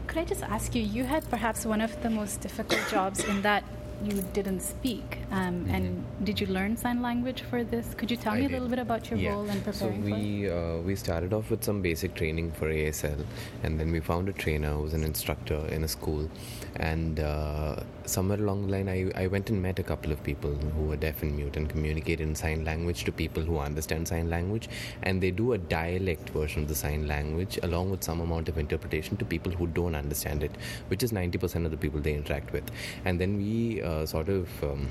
Could 0.06 0.18
I 0.18 0.24
just 0.24 0.42
ask 0.42 0.74
you? 0.76 0.82
You 0.82 1.04
had 1.04 1.28
perhaps 1.30 1.64
one 1.66 1.80
of 1.80 1.92
the 2.02 2.10
most 2.10 2.40
difficult 2.40 2.82
jobs 2.90 3.24
in 3.24 3.42
that 3.42 3.64
you 4.06 4.22
didn't 4.32 4.60
speak. 4.60 5.18
Um, 5.30 5.66
And 5.68 6.04
did 6.24 6.40
you 6.40 6.46
learn 6.46 6.76
sign 6.76 7.02
language 7.02 7.42
for 7.50 7.64
this? 7.64 7.94
Could 7.94 8.10
you 8.10 8.16
tell 8.16 8.34
I 8.34 8.40
me 8.40 8.46
a 8.46 8.48
little 8.48 8.68
bit 8.68 8.78
about 8.78 9.10
your 9.10 9.18
yeah. 9.18 9.30
role 9.32 9.48
in 9.48 9.60
preparing 9.60 10.02
so 10.04 10.10
we 10.10 10.50
uh, 10.50 10.76
we 10.88 10.94
started 10.94 11.32
off 11.32 11.50
with 11.50 11.64
some 11.64 11.82
basic 11.82 12.14
training 12.14 12.52
for 12.52 12.66
ASL, 12.68 13.24
and 13.62 13.80
then 13.80 13.90
we 13.90 14.00
found 14.00 14.28
a 14.28 14.32
trainer 14.32 14.72
who 14.72 14.82
was 14.82 14.94
an 14.94 15.04
instructor 15.04 15.60
in 15.68 15.84
a 15.84 15.88
school, 15.88 16.28
and 16.76 17.20
uh, 17.20 17.76
somewhere 18.06 18.38
along 18.38 18.66
the 18.66 18.72
line, 18.72 18.88
I, 18.88 19.10
I 19.24 19.26
went 19.26 19.50
and 19.50 19.62
met 19.62 19.78
a 19.78 19.82
couple 19.82 20.12
of 20.12 20.22
people 20.22 20.54
who 20.54 20.82
were 20.82 20.96
deaf 20.96 21.22
and 21.22 21.36
mute 21.36 21.56
and 21.56 21.68
communicated 21.68 22.20
in 22.20 22.34
sign 22.34 22.64
language 22.64 23.04
to 23.04 23.12
people 23.12 23.42
who 23.42 23.58
understand 23.58 24.08
sign 24.08 24.30
language, 24.30 24.68
and 25.02 25.22
they 25.22 25.30
do 25.30 25.52
a 25.52 25.58
dialect 25.58 26.30
version 26.30 26.62
of 26.62 26.68
the 26.68 26.74
sign 26.74 27.06
language 27.06 27.58
along 27.62 27.90
with 27.90 28.02
some 28.02 28.20
amount 28.20 28.48
of 28.48 28.58
interpretation 28.58 29.16
to 29.16 29.24
people 29.24 29.52
who 29.52 29.66
don't 29.66 29.94
understand 29.94 30.42
it, 30.42 30.52
which 30.88 31.02
is 31.02 31.12
90% 31.12 31.64
of 31.64 31.70
the 31.70 31.76
people 31.76 32.00
they 32.00 32.14
interact 32.14 32.52
with, 32.52 32.70
and 33.04 33.20
then 33.20 33.36
we 33.36 33.82
uh, 33.82 34.06
sort 34.06 34.28
of. 34.28 34.48
Um, 34.62 34.88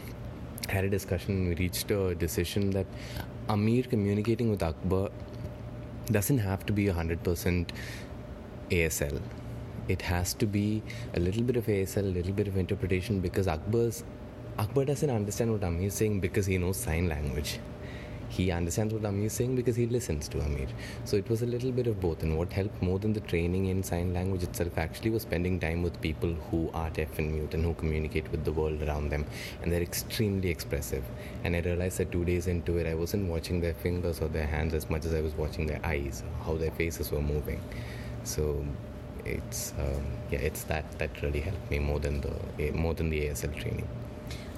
had 0.70 0.86
a 0.86 0.89
discussion 0.89 1.50
we 1.50 1.55
reached 1.55 1.91
a 1.91 2.15
decision 2.15 2.72
that 2.72 2.86
amir 3.50 3.84
communicating 3.84 4.50
with 4.50 4.63
akbar 4.63 5.10
doesn't 6.05 6.38
have 6.38 6.65
to 6.65 6.72
be 6.72 6.86
100% 6.86 7.70
asl 8.70 9.20
it 9.87 10.01
has 10.01 10.33
to 10.35 10.45
be 10.45 10.81
a 11.15 11.19
little 11.19 11.43
bit 11.43 11.57
of 11.57 11.65
ASL, 11.65 12.03
a 12.03 12.13
little 12.17 12.33
bit 12.33 12.47
of 12.47 12.57
interpretation 12.57 13.19
because 13.19 13.47
Akbar's 13.47 14.03
Akbar 14.59 14.85
doesn't 14.85 15.09
understand 15.09 15.51
what 15.51 15.63
Amir 15.63 15.87
is 15.87 15.95
saying 15.95 16.19
because 16.19 16.45
he 16.45 16.59
knows 16.59 16.77
sign 16.77 17.09
language. 17.09 17.59
He 18.29 18.51
understands 18.51 18.93
what 18.93 19.03
Amir 19.03 19.25
is 19.25 19.33
saying 19.33 19.55
because 19.55 19.75
he 19.75 19.87
listens 19.87 20.27
to 20.27 20.41
Amir. 20.41 20.67
So 21.05 21.17
it 21.17 21.27
was 21.27 21.41
a 21.41 21.47
little 21.47 21.71
bit 21.71 21.87
of 21.87 21.99
both. 21.99 22.21
And 22.21 22.37
what 22.37 22.53
helped 22.53 22.79
more 22.79 22.99
than 22.99 23.13
the 23.13 23.19
training 23.19 23.65
in 23.67 23.81
sign 23.81 24.13
language 24.13 24.43
itself 24.43 24.77
actually 24.77 25.09
was 25.09 25.23
spending 25.23 25.59
time 25.59 25.81
with 25.81 25.99
people 26.01 26.35
who 26.51 26.69
are 26.75 26.91
deaf 26.91 27.17
and 27.17 27.33
mute 27.33 27.55
and 27.55 27.65
who 27.65 27.73
communicate 27.73 28.31
with 28.31 28.45
the 28.45 28.51
world 28.51 28.83
around 28.83 29.09
them. 29.09 29.25
And 29.63 29.71
they're 29.71 29.81
extremely 29.81 30.49
expressive. 30.49 31.03
And 31.43 31.55
I 31.55 31.61
realized 31.61 31.97
that 31.97 32.11
two 32.11 32.23
days 32.23 32.45
into 32.45 32.77
it, 32.77 32.85
I 32.85 32.93
wasn't 32.93 33.29
watching 33.29 33.59
their 33.59 33.73
fingers 33.73 34.21
or 34.21 34.27
their 34.27 34.47
hands 34.47 34.75
as 34.75 34.87
much 34.87 35.05
as 35.05 35.15
I 35.15 35.21
was 35.21 35.33
watching 35.33 35.65
their 35.65 35.83
eyes, 35.83 36.21
how 36.45 36.57
their 36.57 36.71
faces 36.71 37.11
were 37.11 37.21
moving. 37.21 37.59
So 38.23 38.63
it's 39.25 39.73
um, 39.79 40.05
yeah, 40.31 40.39
it's 40.39 40.63
that 40.65 40.85
that 40.99 41.21
really 41.21 41.41
helped 41.41 41.69
me 41.69 41.79
more 41.79 41.99
than 41.99 42.21
the 42.21 42.71
more 42.71 42.93
than 42.93 43.09
the 43.09 43.21
ASL 43.21 43.55
training. 43.55 43.87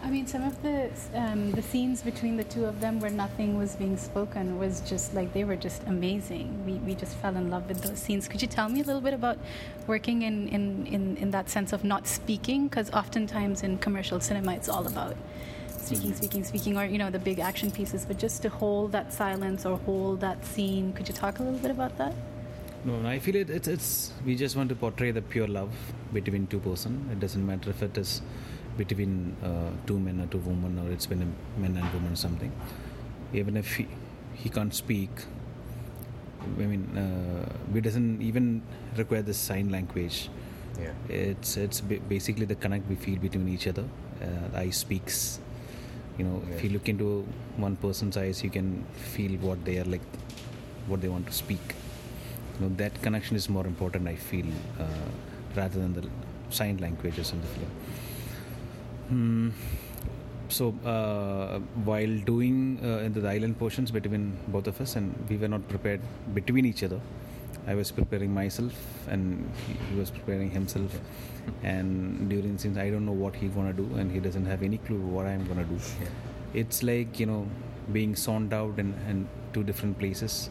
I 0.05 0.11
mean, 0.11 0.27
some 0.27 0.43
of 0.43 0.61
the 0.61 0.91
um, 1.15 1.51
the 1.53 1.63
scenes 1.63 2.03
between 2.03 2.37
the 2.37 2.43
two 2.43 2.65
of 2.65 2.79
them 2.79 2.99
where 2.99 3.09
nothing 3.09 3.57
was 3.57 3.75
being 3.75 3.97
spoken 3.97 4.59
was 4.59 4.81
just 4.81 5.15
like 5.15 5.33
they 5.33 5.43
were 5.43 5.55
just 5.55 5.81
amazing. 5.87 6.63
We, 6.63 6.73
we 6.73 6.93
just 6.93 7.17
fell 7.17 7.35
in 7.35 7.49
love 7.49 7.67
with 7.67 7.81
those 7.81 7.97
scenes. 7.97 8.27
Could 8.27 8.39
you 8.39 8.47
tell 8.47 8.69
me 8.69 8.81
a 8.81 8.83
little 8.83 9.01
bit 9.01 9.15
about 9.15 9.39
working 9.87 10.21
in, 10.21 10.47
in, 10.49 10.85
in, 10.85 11.17
in 11.17 11.31
that 11.31 11.49
sense 11.49 11.73
of 11.73 11.83
not 11.83 12.05
speaking? 12.05 12.67
Because 12.67 12.91
oftentimes 12.91 13.63
in 13.63 13.79
commercial 13.79 14.19
cinema, 14.19 14.53
it's 14.53 14.69
all 14.69 14.85
about 14.85 15.15
speaking, 15.75 16.13
speaking, 16.13 16.43
speaking, 16.43 16.77
or 16.77 16.85
you 16.85 16.99
know 16.99 17.09
the 17.09 17.17
big 17.17 17.39
action 17.39 17.71
pieces. 17.71 18.05
But 18.05 18.19
just 18.19 18.43
to 18.43 18.49
hold 18.49 18.91
that 18.91 19.11
silence 19.11 19.65
or 19.65 19.77
hold 19.79 20.19
that 20.21 20.45
scene, 20.45 20.93
could 20.93 21.07
you 21.07 21.15
talk 21.15 21.39
a 21.39 21.43
little 21.43 21.59
bit 21.59 21.71
about 21.71 21.97
that? 21.97 22.13
No, 22.85 23.07
I 23.07 23.17
feel 23.17 23.35
it, 23.35 23.49
it's, 23.49 23.67
it's 23.67 24.13
we 24.25 24.35
just 24.35 24.55
want 24.55 24.69
to 24.69 24.75
portray 24.75 25.09
the 25.09 25.21
pure 25.21 25.47
love 25.47 25.73
between 26.13 26.45
two 26.45 26.59
person. 26.59 27.09
It 27.11 27.19
doesn't 27.19 27.43
matter 27.43 27.71
if 27.71 27.81
it 27.81 27.97
is 27.97 28.21
between 28.77 29.35
uh, 29.43 29.71
two 29.87 29.99
men 29.99 30.21
or 30.21 30.27
two 30.27 30.37
women 30.37 30.77
or 30.77 30.91
it's 30.91 31.07
been 31.07 31.23
a 31.23 31.59
men 31.59 31.75
and 31.77 31.93
women 31.93 32.15
something. 32.15 32.51
Even 33.33 33.57
if 33.57 33.75
he, 33.75 33.87
he 34.33 34.49
can't 34.49 34.73
speak 34.73 35.09
i 36.59 36.65
mean 36.71 36.83
uh, 36.95 37.49
we 37.73 37.81
doesn't 37.81 38.21
even 38.21 38.61
require 38.97 39.23
the 39.23 39.33
sign 39.33 39.69
language. 39.69 40.29
Yeah. 40.79 40.91
It's 41.09 41.57
it's 41.57 41.81
basically 41.81 42.45
the 42.45 42.55
connect 42.55 42.87
we 42.87 42.95
feel 42.95 43.17
between 43.17 43.49
each 43.49 43.65
other. 43.65 43.85
Uh, 44.21 44.47
the 44.51 44.59
eye 44.59 44.69
speaks 44.69 45.39
you 46.17 46.23
know 46.23 46.41
if 46.55 46.63
you 46.63 46.69
look 46.69 46.87
into 46.87 47.25
one 47.57 47.75
person's 47.75 48.15
eyes 48.15 48.43
you 48.43 48.49
can 48.49 48.85
feel 48.93 49.31
what 49.39 49.65
they 49.65 49.77
are 49.79 49.83
like 49.85 50.05
what 50.87 51.01
they 51.01 51.09
want 51.09 51.25
to 51.27 51.33
speak 51.33 51.75
you 52.55 52.65
know 52.65 52.73
that 52.75 53.01
connection 53.01 53.35
is 53.35 53.47
more 53.49 53.65
important 53.67 54.07
i 54.07 54.15
feel 54.15 54.47
uh, 54.79 55.09
rather 55.55 55.79
than 55.79 55.93
the 55.93 56.03
sign 56.49 56.77
languages 56.77 57.31
in 57.31 57.41
the 57.41 57.47
film 57.47 57.71
Hmm. 59.09 59.49
So 60.49 60.73
uh, 60.85 61.59
while 61.83 62.17
doing 62.25 62.79
uh, 62.83 62.99
in 62.99 63.13
the 63.13 63.27
island 63.27 63.57
portions 63.57 63.91
between 63.91 64.37
both 64.47 64.67
of 64.67 64.79
us, 64.79 64.95
and 64.95 65.13
we 65.29 65.37
were 65.37 65.47
not 65.47 65.67
prepared 65.67 66.01
between 66.33 66.65
each 66.65 66.83
other. 66.83 66.99
I 67.67 67.73
was 67.73 67.89
preparing 67.91 68.31
myself, 68.31 68.73
and 69.07 69.51
he, 69.67 69.95
was 69.97 70.11
preparing 70.11 70.51
himself. 70.51 70.99
And 71.63 72.29
during 72.29 72.59
scenes, 72.59 72.77
I 72.77 72.91
don't 72.91 73.07
know 73.07 73.11
what 73.11 73.35
he's 73.35 73.49
gonna 73.51 73.73
do, 73.73 73.89
and 73.95 74.11
he 74.11 74.19
doesn't 74.19 74.45
have 74.45 74.61
any 74.61 74.77
clue 74.77 74.99
what 74.99 75.25
I'm 75.25 75.47
gonna 75.47 75.63
do. 75.63 75.77
Yeah. 75.99 76.09
It's 76.53 76.83
like 76.83 77.19
you 77.19 77.25
know 77.25 77.47
being 77.91 78.15
zoned 78.15 78.53
out 78.53 78.77
in, 78.77 78.93
in 79.09 79.27
two 79.53 79.63
different 79.63 79.97
places. 79.97 80.49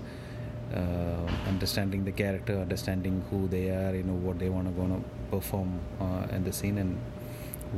Uh, 0.73 1.30
understanding 1.47 2.04
the 2.04 2.11
character, 2.11 2.59
understanding 2.59 3.23
who 3.30 3.47
they 3.49 3.68
are, 3.71 3.94
you 3.94 4.02
know 4.02 4.14
what 4.14 4.38
they 4.38 4.49
want 4.49 4.66
to 4.66 4.73
gonna 4.73 5.00
perform 5.30 5.78
uh, 6.00 6.26
in 6.35 6.42
the 6.42 6.52
scene, 6.52 6.78
and 6.78 6.99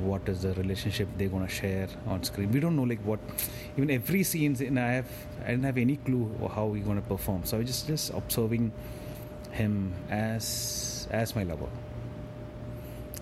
what 0.02 0.28
is 0.28 0.42
the 0.42 0.52
relationship 0.54 1.08
they're 1.16 1.28
gonna 1.28 1.48
share 1.48 1.88
on 2.06 2.22
screen. 2.22 2.50
We 2.52 2.60
don't 2.60 2.76
know 2.76 2.84
like 2.84 3.00
what 3.00 3.20
even 3.76 3.90
every 3.90 4.22
scenes 4.22 4.60
and 4.60 4.78
I 4.78 4.92
have 4.92 5.10
I 5.44 5.50
didn't 5.50 5.64
have 5.64 5.78
any 5.78 5.96
clue 5.96 6.30
how 6.54 6.66
we're 6.66 6.84
gonna 6.84 7.02
perform. 7.02 7.44
So 7.44 7.56
I 7.56 7.60
was 7.60 7.68
just 7.68 7.86
just 7.86 8.10
observing 8.14 8.72
him 9.52 9.94
as 10.10 11.08
as 11.10 11.34
my 11.34 11.44
lover. 11.44 11.68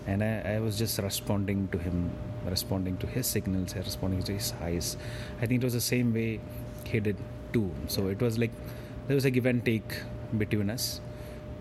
And 0.07 0.23
I, 0.23 0.55
I 0.55 0.59
was 0.59 0.77
just 0.77 0.99
responding 0.99 1.67
to 1.69 1.79
him, 1.79 2.11
responding 2.45 2.97
to 2.97 3.07
his 3.07 3.25
signals, 3.25 3.75
responding 3.75 4.21
to 4.23 4.33
his 4.33 4.51
highs. 4.51 4.97
I 5.41 5.47
think 5.47 5.63
it 5.63 5.65
was 5.65 5.73
the 5.73 5.81
same 5.81 6.13
way 6.13 6.39
he 6.85 6.99
did 6.99 7.17
too. 7.51 7.71
So 7.87 8.07
it 8.07 8.21
was 8.21 8.37
like 8.37 8.51
there 9.07 9.15
was 9.15 9.25
a 9.25 9.31
give 9.31 9.45
and 9.45 9.63
take 9.63 10.01
between 10.37 10.69
us, 10.69 11.01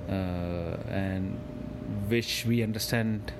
uh, 0.09 0.77
and 0.89 1.39
which 2.09 2.45
we 2.47 2.63
understand 2.63 3.33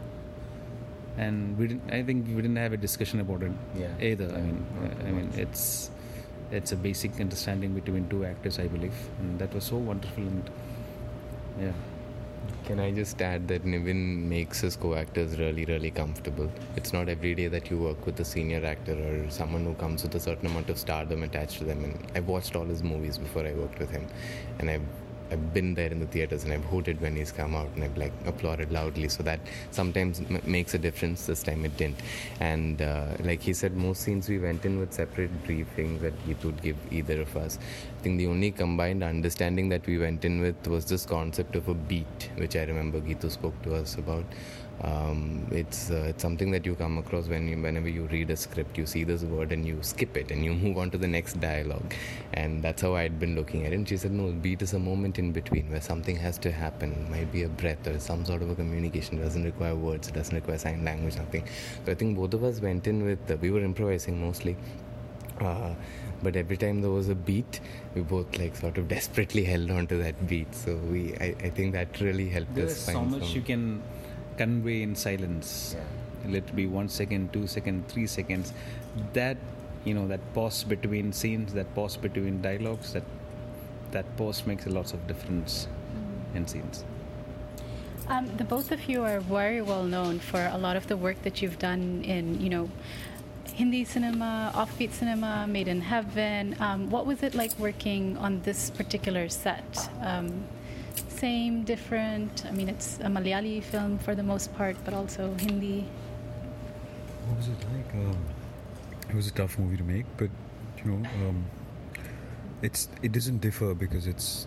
and 1.17 1.57
we 1.59 1.69
didn't. 1.69 1.93
I 1.93 2.03
think 2.03 2.27
we 2.27 2.37
didn't 2.37 2.57
have 2.57 2.73
a 2.73 2.77
discussion 2.77 3.21
about 3.21 3.43
it 3.43 3.53
yeah. 3.77 3.89
either. 4.01 4.27
I 4.27 4.41
mean, 4.41 4.67
uh, 4.83 5.09
I 5.09 5.11
mean, 5.13 5.31
it's 5.37 5.91
it's 6.51 6.73
a 6.73 6.77
basic 6.77 7.21
understanding 7.21 7.75
between 7.75 8.09
two 8.09 8.25
actors, 8.25 8.59
I 8.59 8.67
believe, 8.67 8.95
and 9.21 9.39
that 9.39 9.55
was 9.55 9.65
so 9.65 9.77
wonderful 9.77 10.23
and 10.23 10.51
yeah. 11.61 11.73
Can 12.65 12.81
I 12.81 12.93
just 12.93 13.21
add 13.21 13.47
that 13.49 13.65
Nivin 13.65 14.25
makes 14.25 14.61
his 14.61 14.75
co-actors 14.75 15.39
really, 15.39 15.65
really 15.67 15.91
comfortable. 15.91 16.51
It's 16.77 16.93
not 16.95 17.11
every 17.11 17.35
day 17.35 17.49
that 17.49 17.71
you 17.71 17.79
work 17.79 18.07
with 18.07 18.19
a 18.21 18.25
senior 18.25 18.65
actor 18.65 18.95
or 18.95 19.31
someone 19.31 19.65
who 19.65 19.75
comes 19.75 20.03
with 20.03 20.15
a 20.15 20.21
certain 20.21 20.47
amount 20.47 20.71
of 20.71 20.79
stardom 20.79 21.23
attached 21.23 21.59
to 21.59 21.65
them. 21.65 21.85
And 21.85 21.99
I've 22.15 22.27
watched 22.27 22.57
all 22.57 22.65
his 22.65 22.83
movies 22.83 23.19
before 23.19 23.47
I 23.47 23.53
worked 23.53 23.79
with 23.79 23.91
him, 23.91 24.07
and 24.59 24.71
I've 24.71 24.83
I've 25.31 25.53
been 25.55 25.75
there 25.75 25.91
in 25.91 26.01
the 26.01 26.07
theaters 26.07 26.45
and 26.45 26.53
I've 26.53 26.65
hooted 26.65 27.01
when 27.01 27.17
he's 27.17 27.33
come 27.33 27.55
out 27.55 27.69
and 27.75 27.85
I've 27.85 27.97
like 27.97 28.13
applauded 28.27 28.71
loudly. 28.73 29.09
So 29.09 29.23
that 29.23 29.41
sometimes 29.71 30.21
m- 30.21 30.41
makes 30.45 30.75
a 30.75 30.79
difference. 30.79 31.27
This 31.27 31.43
time 31.43 31.65
it 31.65 31.77
didn't. 31.77 31.99
And 32.41 32.83
uh, 32.83 33.07
like 33.21 33.43
he 33.43 33.53
said, 33.53 33.77
most 33.77 34.03
scenes 34.03 34.29
we 34.29 34.39
went 34.39 34.65
in 34.65 34.79
with 34.79 34.93
separate 34.93 35.31
briefings 35.45 36.01
that 36.01 36.15
he 36.27 36.35
would 36.45 36.63
give 36.63 36.77
either 36.91 37.21
of 37.23 37.37
us. 37.37 37.59
I 37.99 38.03
think 38.03 38.19
the 38.19 38.27
only 38.27 38.51
combined 38.51 39.03
understanding 39.03 39.69
that 39.71 39.87
we 39.87 39.99
went 39.99 40.25
in 40.25 40.41
with 40.41 40.67
was 40.67 40.85
this 40.85 41.07
concept 41.07 41.57
of 41.57 41.69
a 41.69 41.75
beat, 41.75 42.31
which 42.37 42.57
I 42.57 42.65
remember 42.65 43.01
Gitu 43.01 43.31
spoke 43.31 43.61
to 43.63 43.75
us 43.75 43.97
about. 43.97 44.25
Um, 44.83 45.47
it's 45.53 45.91
uh, 45.91 46.07
it's 46.09 46.21
something 46.21 46.51
that 46.51 46.67
you 46.67 46.75
come 46.75 46.99
across 46.99 47.29
when 47.29 47.47
you, 47.49 47.57
whenever 47.63 47.89
you 47.89 48.07
read 48.07 48.31
a 48.31 48.37
script 48.37 48.77
you 48.77 48.87
see 48.87 49.05
this 49.05 49.23
word 49.23 49.53
and 49.53 49.65
you 49.65 49.79
skip 49.83 50.17
it 50.17 50.33
and 50.33 50.45
you 50.45 50.53
move 50.53 50.79
on 50.79 50.91
to 50.91 50.99
the 50.99 51.07
next 51.07 51.41
dialogue. 51.41 51.95
And 52.33 52.63
that's 52.63 52.83
how 52.83 52.95
I'd 52.97 53.21
been 53.21 53.37
looking 53.37 53.65
at 53.65 53.73
it. 53.73 53.77
And 53.77 53.89
she 53.89 53.97
said 53.97 54.11
no 54.11 54.33
beat 54.33 54.63
is 54.63 54.75
a 54.75 54.79
moment 54.79 55.19
in 55.19 55.31
between 55.33 55.71
where 55.71 55.81
something 55.81 56.17
has 56.17 56.39
to 56.39 56.51
happen. 56.51 56.93
It 56.93 57.11
might 57.11 57.31
be 57.33 57.45
a 57.45 57.49
breath 57.49 57.87
or 57.87 57.99
some 58.01 58.25
sort 58.25 58.43
of 58.43 58.51
a 58.51 58.55
communication. 58.55 59.19
It 59.19 59.23
doesn't 59.23 59.45
require 59.45 59.77
words. 59.77 60.09
It 60.09 60.15
doesn't 60.15 60.35
require 60.35 60.59
sign 60.59 60.85
language 60.85 61.17
nothing. 61.17 61.45
So 61.87 61.93
I 61.93 61.95
think 61.95 62.17
both 62.17 62.35
of 62.35 62.43
us 62.43 62.61
went 62.61 62.87
in 62.89 63.05
with 63.05 63.31
uh, 63.31 63.37
we 63.37 63.51
were 63.53 63.63
improvising 63.63 64.21
mostly. 64.21 64.57
Uh, 65.41 65.75
but 66.23 66.37
every 66.37 66.57
time 66.57 66.81
there 66.81 66.91
was 66.93 67.09
a 67.09 67.15
beat 67.15 67.61
we 67.95 68.01
both 68.01 68.39
like 68.39 68.55
sort 68.57 68.79
of 68.79 68.87
desperately 68.89 69.45
held 69.45 69.71
on 69.71 69.87
to 69.87 69.97
that 69.99 70.27
beat. 70.27 70.53
So 70.55 70.77
we 70.77 71.15
I, 71.21 71.35
I 71.43 71.51
think 71.51 71.73
that 71.75 72.01
really 72.01 72.29
helped 72.29 72.55
There's 72.55 72.73
us 72.73 72.79
so 72.87 73.03
much 73.05 73.21
some- 73.23 73.37
you 73.37 73.43
can 73.43 73.83
convey 74.37 74.83
in 74.83 74.95
silence. 74.95 75.77
Let 76.27 76.45
it 76.45 76.57
be 76.57 76.67
one 76.67 76.89
second, 76.89 77.33
two 77.33 77.47
second, 77.47 77.89
three 77.89 78.07
seconds. 78.07 78.53
That 79.13 79.37
you 79.85 79.93
know, 79.93 80.09
that 80.09 80.21
pause 80.33 80.65
between 80.65 81.13
scenes, 81.13 81.53
that 81.53 81.75
pause 81.75 81.97
between 81.97 82.41
dialogues, 82.41 82.93
that 82.95 83.05
that 83.93 84.17
pause 84.17 84.47
makes 84.47 84.67
a 84.67 84.71
lot 84.71 84.93
of 84.93 85.07
difference 85.07 85.69
in 86.35 86.47
scenes. 86.47 86.85
Um, 88.09 88.27
the 88.37 88.45
both 88.45 88.71
of 88.71 88.87
you 88.89 89.03
are 89.03 89.21
very 89.21 89.63
well 89.63 89.85
known 89.85 90.19
for 90.19 90.51
a 90.53 90.59
lot 90.59 90.77
of 90.77 90.87
the 90.89 90.97
work 90.97 91.23
that 91.23 91.41
you've 91.41 91.59
done 91.59 92.03
in, 92.05 92.41
you 92.41 92.51
know, 92.51 92.69
Hindi 93.55 93.85
cinema, 93.85 94.53
offbeat 94.55 94.93
cinema, 94.93 95.47
Made 95.47 95.69
in 95.69 95.81
Heaven. 95.81 96.57
Um, 96.61 96.91
what 96.91 97.07
was 97.07 97.23
it 97.23 97.35
like 97.35 97.57
working 97.59 98.19
on 98.19 98.43
this 98.43 98.71
particular 98.71 99.29
set? 99.29 99.89
Um, 100.03 100.45
same, 101.19 101.63
different? 101.65 102.45
I 102.47 102.51
mean, 102.51 102.69
it's 102.69 102.99
a 103.01 103.07
Malayali 103.07 103.63
film 103.63 103.99
for 103.99 104.15
the 104.15 104.23
most 104.23 104.55
part, 104.55 104.77
but 104.85 104.95
also 104.95 105.35
Hindi. 105.39 105.87
What 107.27 107.39
was 107.39 107.49
it 107.49 107.59
like? 107.73 107.95
Um, 107.95 108.19
it 109.09 109.15
was 109.15 109.29
a 109.29 109.33
tough 109.33 109.59
movie 109.59 109.77
to 109.77 109.85
make, 109.85 110.07
but 110.17 110.31
you 110.85 110.91
know, 110.91 111.09
um, 111.27 111.45
it's 112.63 112.89
it 113.03 113.13
doesn't 113.13 113.39
differ 113.39 113.75
because 113.75 114.07
it's 114.07 114.47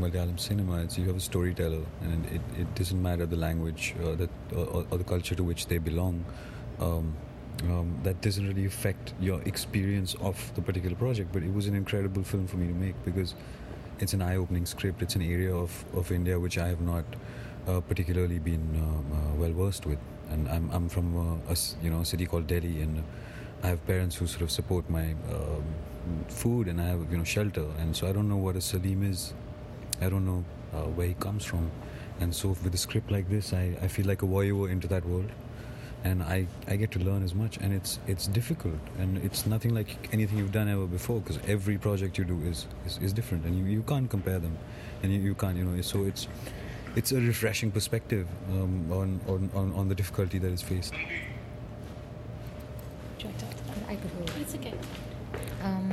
Malayalam 0.00 0.38
cinema. 0.38 0.82
It's 0.82 0.98
you 0.98 1.06
have 1.06 1.16
a 1.16 1.20
storyteller, 1.20 1.84
and 2.02 2.26
it, 2.26 2.40
it 2.58 2.74
doesn't 2.74 3.00
matter 3.00 3.26
the 3.26 3.36
language 3.36 3.94
uh, 4.02 4.14
that 4.16 4.30
or, 4.54 4.86
or 4.90 4.98
the 4.98 5.04
culture 5.04 5.34
to 5.34 5.44
which 5.44 5.66
they 5.66 5.78
belong. 5.78 6.24
Um, 6.80 7.14
um, 7.64 7.98
that 8.02 8.20
doesn't 8.20 8.46
really 8.46 8.64
affect 8.66 9.12
your 9.20 9.40
experience 9.42 10.14
of 10.20 10.52
the 10.54 10.62
particular 10.62 10.96
project. 10.96 11.32
But 11.32 11.42
it 11.42 11.52
was 11.52 11.66
an 11.66 11.74
incredible 11.74 12.22
film 12.22 12.46
for 12.46 12.56
me 12.56 12.66
to 12.66 12.74
make 12.74 12.94
because 13.04 13.34
it's 14.02 14.12
an 14.14 14.20
eye-opening 14.20 14.66
script. 14.66 15.00
It's 15.00 15.14
an 15.14 15.22
area 15.22 15.54
of, 15.54 15.84
of 15.94 16.10
India 16.10 16.38
which 16.38 16.58
I 16.58 16.68
have 16.68 16.80
not 16.80 17.04
uh, 17.68 17.80
particularly 17.80 18.40
been 18.40 18.64
um, 18.82 19.06
uh, 19.12 19.34
well 19.36 19.52
versed 19.52 19.86
with. 19.86 19.98
And 20.30 20.48
I'm 20.48 20.70
I'm 20.72 20.88
from 20.88 21.14
a 21.48 21.56
you 21.82 21.90
know 21.90 22.00
a 22.00 22.04
city 22.04 22.26
called 22.26 22.46
Delhi, 22.46 22.80
and 22.82 23.04
I 23.62 23.68
have 23.68 23.86
parents 23.86 24.16
who 24.16 24.26
sort 24.26 24.42
of 24.42 24.50
support 24.50 24.88
my 24.90 25.14
um, 25.30 25.64
food, 26.28 26.68
and 26.68 26.80
I 26.80 26.86
have 26.86 27.12
you 27.12 27.18
know 27.18 27.24
shelter, 27.24 27.66
and 27.78 27.94
so 27.94 28.08
I 28.08 28.12
don't 28.12 28.28
know 28.28 28.38
what 28.48 28.56
a 28.56 28.60
Salim 28.60 29.04
is. 29.08 29.34
I 30.00 30.08
don't 30.08 30.26
know 30.26 30.44
uh, 30.74 30.88
where 30.98 31.06
he 31.06 31.14
comes 31.14 31.44
from, 31.44 31.70
And 32.20 32.34
so 32.34 32.48
with 32.64 32.74
a 32.74 32.78
script 32.78 33.10
like 33.10 33.28
this, 33.28 33.52
I, 33.52 33.76
I 33.82 33.88
feel 33.88 34.06
like 34.06 34.22
a 34.22 34.26
voyeur 34.26 34.70
into 34.70 34.88
that 34.88 35.04
world. 35.04 35.30
And 36.04 36.22
I, 36.22 36.46
I 36.66 36.74
get 36.76 36.90
to 36.92 36.98
learn 36.98 37.22
as 37.22 37.32
much, 37.32 37.58
and 37.58 37.72
it's 37.72 38.00
it's 38.08 38.26
difficult, 38.26 38.80
and 38.98 39.18
it's 39.18 39.46
nothing 39.46 39.72
like 39.72 40.08
anything 40.12 40.36
you've 40.38 40.50
done 40.50 40.68
ever 40.68 40.86
before. 40.86 41.20
Because 41.20 41.38
every 41.46 41.78
project 41.78 42.18
you 42.18 42.24
do 42.24 42.40
is, 42.42 42.66
is, 42.84 42.98
is 42.98 43.12
different, 43.12 43.44
and 43.44 43.56
you, 43.56 43.64
you 43.66 43.82
can't 43.82 44.10
compare 44.10 44.40
them, 44.40 44.58
and 45.04 45.12
you, 45.12 45.20
you 45.20 45.34
can't 45.34 45.56
you 45.56 45.64
know. 45.64 45.80
So 45.82 46.04
it's 46.04 46.26
it's 46.96 47.12
a 47.12 47.20
refreshing 47.20 47.70
perspective 47.70 48.26
um, 48.50 48.90
on, 48.90 49.20
on, 49.28 49.50
on 49.54 49.72
on 49.74 49.88
the 49.88 49.94
difficulty 49.94 50.38
that 50.38 50.50
is 50.50 50.60
faced. 50.60 50.92
I 53.88 53.96
could 53.96 54.10
hold. 54.10 54.32
It's 54.40 54.54
okay. 54.54 54.74
Um, 55.62 55.92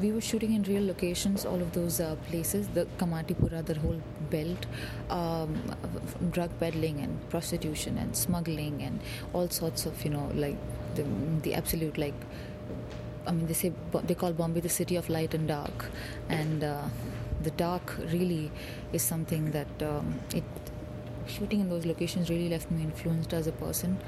we 0.00 0.12
were 0.12 0.20
shooting 0.20 0.54
in 0.54 0.62
real 0.64 0.84
locations, 0.84 1.44
all 1.46 1.60
of 1.60 1.72
those 1.72 2.00
uh, 2.00 2.16
places, 2.28 2.68
the 2.68 2.86
Kamatipura, 2.98 3.64
the 3.64 3.74
whole 3.74 4.00
belt, 4.30 4.66
um, 5.10 5.54
drug 6.30 6.50
peddling 6.60 7.00
and 7.00 7.28
prostitution 7.30 7.96
and 7.98 8.14
smuggling 8.16 8.82
and 8.82 9.00
all 9.32 9.48
sorts 9.48 9.86
of, 9.86 10.04
you 10.04 10.10
know, 10.10 10.30
like 10.34 10.56
the, 10.94 11.04
the 11.42 11.54
absolute, 11.54 11.96
like, 11.96 12.14
I 13.26 13.32
mean, 13.32 13.46
they 13.46 13.54
say 13.54 13.72
they 14.04 14.14
call 14.14 14.32
Bombay 14.32 14.60
the 14.60 14.68
city 14.68 14.96
of 14.96 15.08
light 15.08 15.34
and 15.34 15.48
dark, 15.48 15.86
and 16.28 16.64
uh, 16.64 16.84
the 17.42 17.50
dark 17.52 17.96
really 18.12 18.50
is 18.92 19.02
something 19.02 19.50
that 19.52 19.82
um, 19.82 20.20
it 20.34 20.44
shooting 21.26 21.60
in 21.60 21.68
those 21.68 21.84
locations 21.84 22.30
really 22.30 22.48
left 22.48 22.70
me 22.70 22.82
influenced 22.82 23.34
as 23.34 23.46
a 23.46 23.52
person 23.52 23.98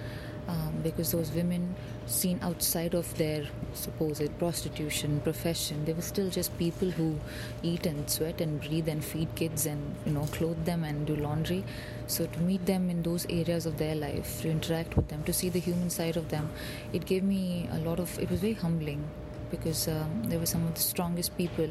um, 0.49 0.75
because 0.83 1.13
those 1.13 1.31
women 1.33 1.75
seen 2.07 2.39
outside 2.43 2.95
of 2.95 3.17
their 3.17 3.47
supposed 3.75 4.37
prostitution 4.39 5.21
profession 5.21 5.85
they 5.85 5.93
were 5.93 6.03
still 6.03 6.29
just 6.29 6.57
people 6.59 6.91
who 6.91 7.19
eat 7.63 7.87
and 7.87 8.09
sweat 8.11 8.41
and 8.41 8.61
breathe 8.61 8.89
and 8.89 9.05
feed 9.05 9.33
kids 9.35 9.67
and 9.67 9.95
you 10.05 10.13
know 10.13 10.27
clothe 10.33 10.65
them 10.65 10.85
and 10.85 11.07
do 11.07 11.17
laundry. 11.17 11.65
So 12.07 12.27
to 12.27 12.41
meet 12.41 12.67
them 12.67 12.91
in 12.91 13.03
those 13.03 13.27
areas 13.31 13.67
of 13.67 13.79
their 13.79 13.95
life 13.95 14.43
to 14.43 14.51
interact 14.51 14.97
with 14.97 15.09
them 15.09 15.23
to 15.25 15.33
see 15.33 15.49
the 15.49 15.61
human 15.61 15.91
side 15.91 16.17
of 16.17 16.29
them 16.29 16.51
it 16.93 17.07
gave 17.07 17.23
me 17.23 17.69
a 17.73 17.79
lot 17.79 18.01
of 18.01 18.19
it 18.19 18.31
was 18.31 18.41
very 18.41 18.55
humbling 18.55 19.05
because 19.51 19.89
um, 19.89 20.25
they 20.25 20.37
were 20.37 20.47
some 20.47 20.67
of 20.67 20.75
the 20.75 20.81
strongest 20.81 21.37
people 21.37 21.69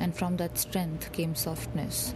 and 0.00 0.14
from 0.14 0.36
that 0.36 0.58
strength 0.58 1.12
came 1.12 1.34
softness 1.34 2.14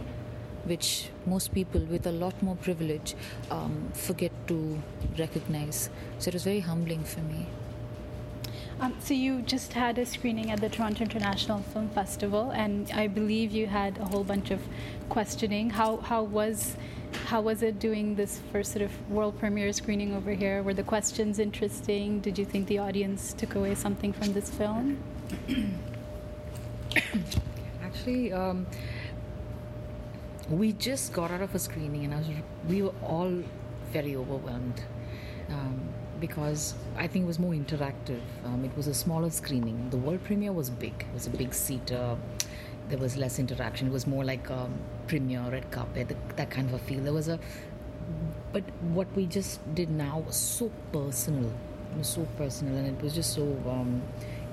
which 0.65 1.09
most 1.25 1.53
people 1.53 1.81
with 1.81 2.07
a 2.07 2.11
lot 2.11 2.41
more 2.41 2.55
privilege 2.55 3.15
um, 3.51 3.89
forget 3.93 4.31
to 4.47 4.81
recognize. 5.17 5.89
So 6.19 6.29
it 6.29 6.33
was 6.33 6.43
very 6.43 6.59
humbling 6.59 7.03
for 7.03 7.21
me. 7.21 7.47
Um, 8.79 8.93
so 8.99 9.15
you 9.15 9.41
just 9.41 9.73
had 9.73 9.97
a 9.97 10.05
screening 10.05 10.51
at 10.51 10.61
the 10.61 10.69
Toronto 10.69 11.03
International 11.03 11.59
Film 11.73 11.89
Festival, 11.89 12.51
and 12.51 12.91
I 12.91 13.07
believe 13.07 13.51
you 13.51 13.65
had 13.65 13.97
a 13.97 14.05
whole 14.05 14.23
bunch 14.23 14.51
of 14.51 14.61
questioning. 15.09 15.71
How 15.71 15.97
how 15.97 16.21
was 16.21 16.77
how 17.25 17.41
was 17.41 17.63
it 17.63 17.79
doing 17.79 18.15
this 18.15 18.39
first 18.51 18.73
sort 18.73 18.83
of 18.83 18.91
world 19.09 19.39
premiere 19.39 19.73
screening 19.73 20.13
over 20.13 20.31
here? 20.31 20.61
Were 20.61 20.75
the 20.75 20.83
questions 20.83 21.39
interesting? 21.39 22.19
Did 22.19 22.37
you 22.37 22.45
think 22.45 22.67
the 22.67 22.77
audience 22.77 23.33
took 23.33 23.55
away 23.55 23.73
something 23.73 24.13
from 24.13 24.33
this 24.33 24.49
film? 24.51 24.99
Actually, 27.83 28.31
um, 28.31 28.67
we 30.49 30.73
just 30.73 31.13
got 31.13 31.31
out 31.31 31.41
of 31.41 31.53
a 31.55 31.59
screening, 31.59 32.05
and 32.05 32.17
was, 32.17 32.27
we 32.67 32.81
were 32.81 32.93
all 33.03 33.43
very 33.91 34.15
overwhelmed 34.15 34.81
um, 35.49 35.79
because 36.19 36.73
I 36.97 37.07
think 37.07 37.23
it 37.23 37.27
was 37.27 37.39
more 37.39 37.53
interactive. 37.53 38.21
Um, 38.45 38.63
it 38.63 38.75
was 38.75 38.87
a 38.87 38.93
smaller 38.93 39.29
screening. 39.29 39.89
The 39.89 39.97
world 39.97 40.23
premiere 40.23 40.53
was 40.53 40.69
big. 40.69 40.93
It 40.99 41.13
was 41.13 41.27
a 41.27 41.29
big 41.29 41.53
seater. 41.53 42.17
There 42.89 42.97
was 42.97 43.17
less 43.17 43.39
interaction. 43.39 43.87
It 43.87 43.93
was 43.93 44.07
more 44.07 44.23
like 44.23 44.49
a 44.49 44.69
premiere, 45.07 45.43
red 45.51 45.69
carpet, 45.71 46.15
that 46.35 46.49
kind 46.49 46.67
of 46.69 46.73
a 46.75 46.79
feel. 46.79 47.01
There 47.01 47.13
was 47.13 47.27
a, 47.27 47.39
but 48.53 48.63
what 48.93 49.07
we 49.15 49.25
just 49.25 49.59
did 49.75 49.89
now 49.89 50.19
was 50.25 50.37
so 50.37 50.71
personal. 50.93 51.51
It 51.91 51.97
was 51.97 52.07
so 52.07 52.25
personal, 52.37 52.75
and 52.77 52.87
it 52.87 53.01
was 53.01 53.13
just 53.13 53.33
so 53.33 53.43
um, 53.67 54.01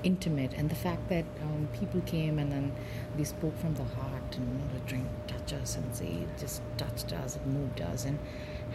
intimate. 0.05 0.53
And 0.53 0.69
the 0.69 0.75
fact 0.75 1.09
that 1.09 1.25
um, 1.41 1.67
people 1.73 2.01
came 2.01 2.39
and 2.39 2.51
then 2.51 2.71
they 3.17 3.25
spoke 3.25 3.57
from 3.59 3.73
the 3.73 3.83
heart, 3.83 4.37
and 4.37 4.47
know, 4.47 4.67
the 4.73 4.79
drink 4.87 5.07
touch 5.27 5.53
us 5.53 5.75
and 5.75 5.95
say 5.95 6.07
it 6.07 6.29
just 6.39 6.61
touched 6.77 7.11
us, 7.11 7.35
it 7.35 7.45
moved 7.45 7.81
us, 7.81 8.05
and 8.05 8.17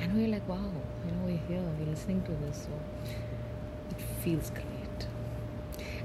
and 0.03 0.15
we 0.15 0.23
we're 0.23 0.33
like, 0.33 0.49
wow, 0.49 0.71
you 1.07 1.13
know, 1.13 1.25
we're 1.25 1.47
here, 1.49 1.63
we're 1.79 1.87
listening 1.87 2.23
to 2.23 2.33
this, 2.47 2.67
so 2.67 2.73
it 3.91 4.03
feels 4.23 4.51
great. 4.51 5.07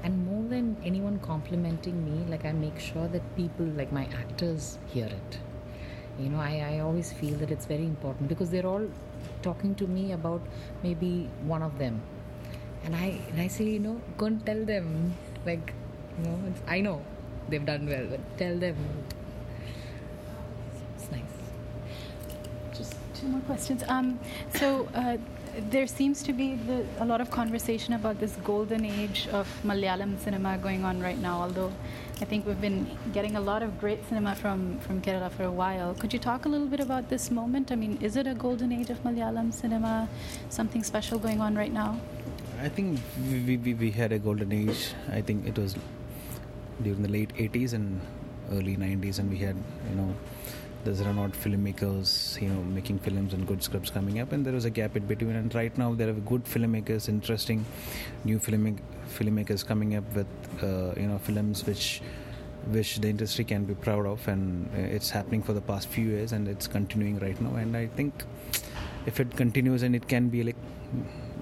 And 0.02 0.24
more 0.26 0.42
than 0.48 0.76
anyone 0.84 1.18
complimenting 1.20 2.04
me, 2.04 2.30
like 2.30 2.44
I 2.44 2.52
make 2.52 2.78
sure 2.78 3.08
that 3.08 3.36
people, 3.36 3.66
like 3.66 3.90
my 3.92 4.04
actors, 4.22 4.78
hear 4.86 5.06
it. 5.06 5.38
You 6.18 6.28
know, 6.28 6.38
I, 6.38 6.76
I 6.76 6.78
always 6.80 7.12
feel 7.12 7.36
that 7.38 7.50
it's 7.50 7.66
very 7.66 7.84
important 7.84 8.28
because 8.28 8.50
they're 8.50 8.66
all 8.66 8.86
talking 9.42 9.74
to 9.76 9.86
me 9.86 10.12
about 10.12 10.42
maybe 10.82 11.28
one 11.44 11.62
of 11.62 11.78
them. 11.78 12.00
And 12.86 12.94
I, 12.94 13.18
and 13.30 13.40
I 13.40 13.48
say, 13.48 13.64
you 13.64 13.80
know, 13.80 14.00
go 14.16 14.26
and 14.26 14.46
tell 14.46 14.64
them. 14.64 15.14
Like, 15.44 15.74
you 16.18 16.24
know, 16.24 16.38
I 16.68 16.80
know 16.80 17.02
they've 17.48 17.66
done 17.66 17.86
well, 17.86 18.06
but 18.08 18.20
tell 18.38 18.56
them. 18.56 18.76
It's 20.94 21.10
nice. 21.10 21.20
Just 22.76 22.94
two 23.14 23.26
more 23.26 23.40
questions. 23.40 23.82
Um, 23.88 24.20
so 24.54 24.88
uh, 24.94 25.16
there 25.70 25.88
seems 25.88 26.22
to 26.22 26.32
be 26.32 26.54
the, 26.54 26.84
a 27.00 27.04
lot 27.04 27.20
of 27.20 27.30
conversation 27.30 27.94
about 27.94 28.20
this 28.20 28.36
golden 28.44 28.84
age 28.84 29.26
of 29.32 29.48
Malayalam 29.64 30.18
cinema 30.20 30.56
going 30.58 30.84
on 30.84 31.00
right 31.00 31.18
now. 31.18 31.40
Although 31.40 31.72
I 32.20 32.24
think 32.24 32.46
we've 32.46 32.60
been 32.60 32.86
getting 33.12 33.34
a 33.34 33.40
lot 33.40 33.62
of 33.62 33.80
great 33.80 34.06
cinema 34.08 34.34
from 34.34 34.78
from 34.80 35.02
Kerala 35.02 35.30
for 35.30 35.44
a 35.44 35.50
while. 35.50 35.94
Could 35.94 36.12
you 36.12 36.18
talk 36.18 36.44
a 36.44 36.48
little 36.48 36.68
bit 36.68 36.80
about 36.80 37.08
this 37.08 37.30
moment? 37.30 37.72
I 37.72 37.74
mean, 37.74 37.98
is 38.00 38.16
it 38.16 38.26
a 38.26 38.34
golden 38.34 38.70
age 38.72 38.90
of 38.90 39.02
Malayalam 39.02 39.52
cinema? 39.52 40.08
Something 40.50 40.84
special 40.84 41.18
going 41.18 41.40
on 41.40 41.56
right 41.56 41.72
now? 41.72 41.98
I 42.60 42.68
think 42.68 43.00
we, 43.30 43.56
we, 43.56 43.74
we 43.74 43.90
had 43.90 44.12
a 44.12 44.18
golden 44.18 44.52
age. 44.52 44.92
I 45.12 45.20
think 45.20 45.46
it 45.46 45.58
was 45.58 45.76
during 46.82 47.02
the 47.02 47.08
late 47.08 47.34
80s 47.36 47.74
and 47.74 48.00
early 48.50 48.76
90s, 48.76 49.18
and 49.18 49.30
we 49.30 49.38
had, 49.38 49.56
you 49.90 49.96
know, 49.96 50.14
there's 50.84 51.00
not 51.00 51.32
filmmakers, 51.32 52.40
you 52.40 52.48
know, 52.48 52.62
making 52.62 52.98
films 53.00 53.34
and 53.34 53.46
good 53.46 53.62
scripts 53.62 53.90
coming 53.90 54.20
up, 54.20 54.32
and 54.32 54.46
there 54.46 54.52
was 54.52 54.64
a 54.64 54.70
gap 54.70 54.96
in 54.96 55.04
between. 55.04 55.36
And 55.36 55.54
right 55.54 55.76
now, 55.76 55.94
there 55.94 56.08
are 56.08 56.12
good 56.12 56.44
filmmakers, 56.44 57.08
interesting 57.08 57.64
new 58.24 58.38
film 58.38 58.78
filmmakers 59.08 59.66
coming 59.66 59.96
up 59.96 60.04
with, 60.14 60.26
uh, 60.62 60.98
you 60.98 61.08
know, 61.08 61.18
films 61.18 61.66
which 61.66 62.00
which 62.70 62.96
the 62.96 63.08
industry 63.08 63.44
can 63.44 63.64
be 63.64 63.74
proud 63.74 64.06
of, 64.06 64.26
and 64.28 64.68
uh, 64.74 64.78
it's 64.78 65.10
happening 65.10 65.42
for 65.42 65.52
the 65.52 65.60
past 65.60 65.88
few 65.88 66.06
years, 66.06 66.32
and 66.32 66.48
it's 66.48 66.66
continuing 66.66 67.18
right 67.18 67.40
now. 67.40 67.54
And 67.56 67.76
I 67.76 67.86
think 67.86 68.24
if 69.06 69.20
it 69.20 69.36
continues, 69.36 69.82
and 69.82 69.94
it 69.94 70.08
can 70.08 70.28
be 70.28 70.42
like 70.42 70.56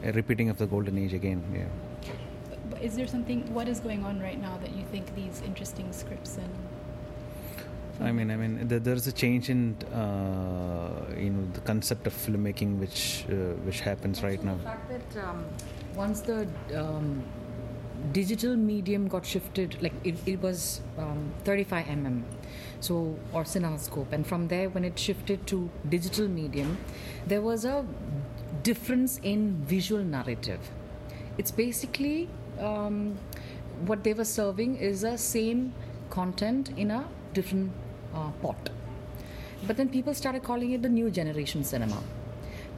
a 0.03 0.13
repeating 0.13 0.49
of 0.51 0.59
the 0.59 0.67
golden 0.67 0.99
age 0.99 1.15
again. 1.15 1.43
Yeah. 1.55 2.11
But 2.71 2.83
Is 2.83 2.97
there 2.97 3.07
something? 3.07 3.53
What 3.53 3.69
is 3.69 3.81
going 3.81 4.05
on 4.05 4.21
right 4.21 4.41
now 4.41 4.59
that 4.59 4.75
you 4.75 4.85
think 4.91 5.15
these 5.15 5.43
interesting 5.47 5.93
scripts 5.93 6.37
and 6.37 6.51
I 8.01 8.11
mean, 8.11 8.31
I 8.31 8.37
mean, 8.37 8.67
there, 8.67 8.81
there's 8.81 9.07
a 9.07 9.13
change 9.13 9.49
in 9.51 9.77
uh, 9.93 11.15
you 11.17 11.31
know 11.31 11.49
the 11.53 11.61
concept 11.61 12.07
of 12.07 12.13
filmmaking, 12.13 12.79
which 12.79 13.25
uh, 13.31 13.55
which 13.65 13.81
happens 13.81 14.23
right 14.23 14.43
now. 14.43 14.57
The 14.57 14.63
fact 14.63 14.89
that 14.89 15.25
um, 15.25 15.45
once 15.95 16.21
the 16.21 16.49
um, 16.75 17.23
digital 18.13 18.57
medium 18.57 19.07
got 19.07 19.25
shifted, 19.25 19.81
like 19.81 19.93
it, 20.03 20.17
it 20.27 20.43
was 20.43 20.81
um, 20.99 21.33
35 21.45 21.87
mm, 21.87 22.23
so 22.81 23.17
or 23.33 23.45
cinemascope, 23.45 24.13
and 24.13 24.27
from 24.27 24.49
there 24.49 24.69
when 24.71 24.85
it 24.85 24.99
shifted 24.99 25.47
to 25.47 25.71
digital 25.89 26.27
medium, 26.27 26.79
there 27.27 27.43
was 27.43 27.65
a 27.65 27.85
difference 28.65 29.21
in 29.23 29.55
visual 29.67 30.03
narrative. 30.03 30.61
It's 31.39 31.51
basically 31.51 32.29
um, 32.59 33.17
what 33.87 34.03
they 34.03 34.15
were 34.15 34.25
serving 34.25 34.77
is 34.77 35.05
a 35.05 35.17
same 35.19 35.73
content 36.11 36.71
in 36.77 36.91
a 36.91 37.05
different 37.33 37.73
uh, 38.15 38.31
pot. 38.43 38.71
But 39.67 39.77
then 39.77 39.89
people 39.89 40.15
started 40.15 40.43
calling 40.43 40.73
it 40.73 40.83
the 40.83 40.89
new 40.89 41.11
generation 41.11 41.65
cinema. 41.65 42.03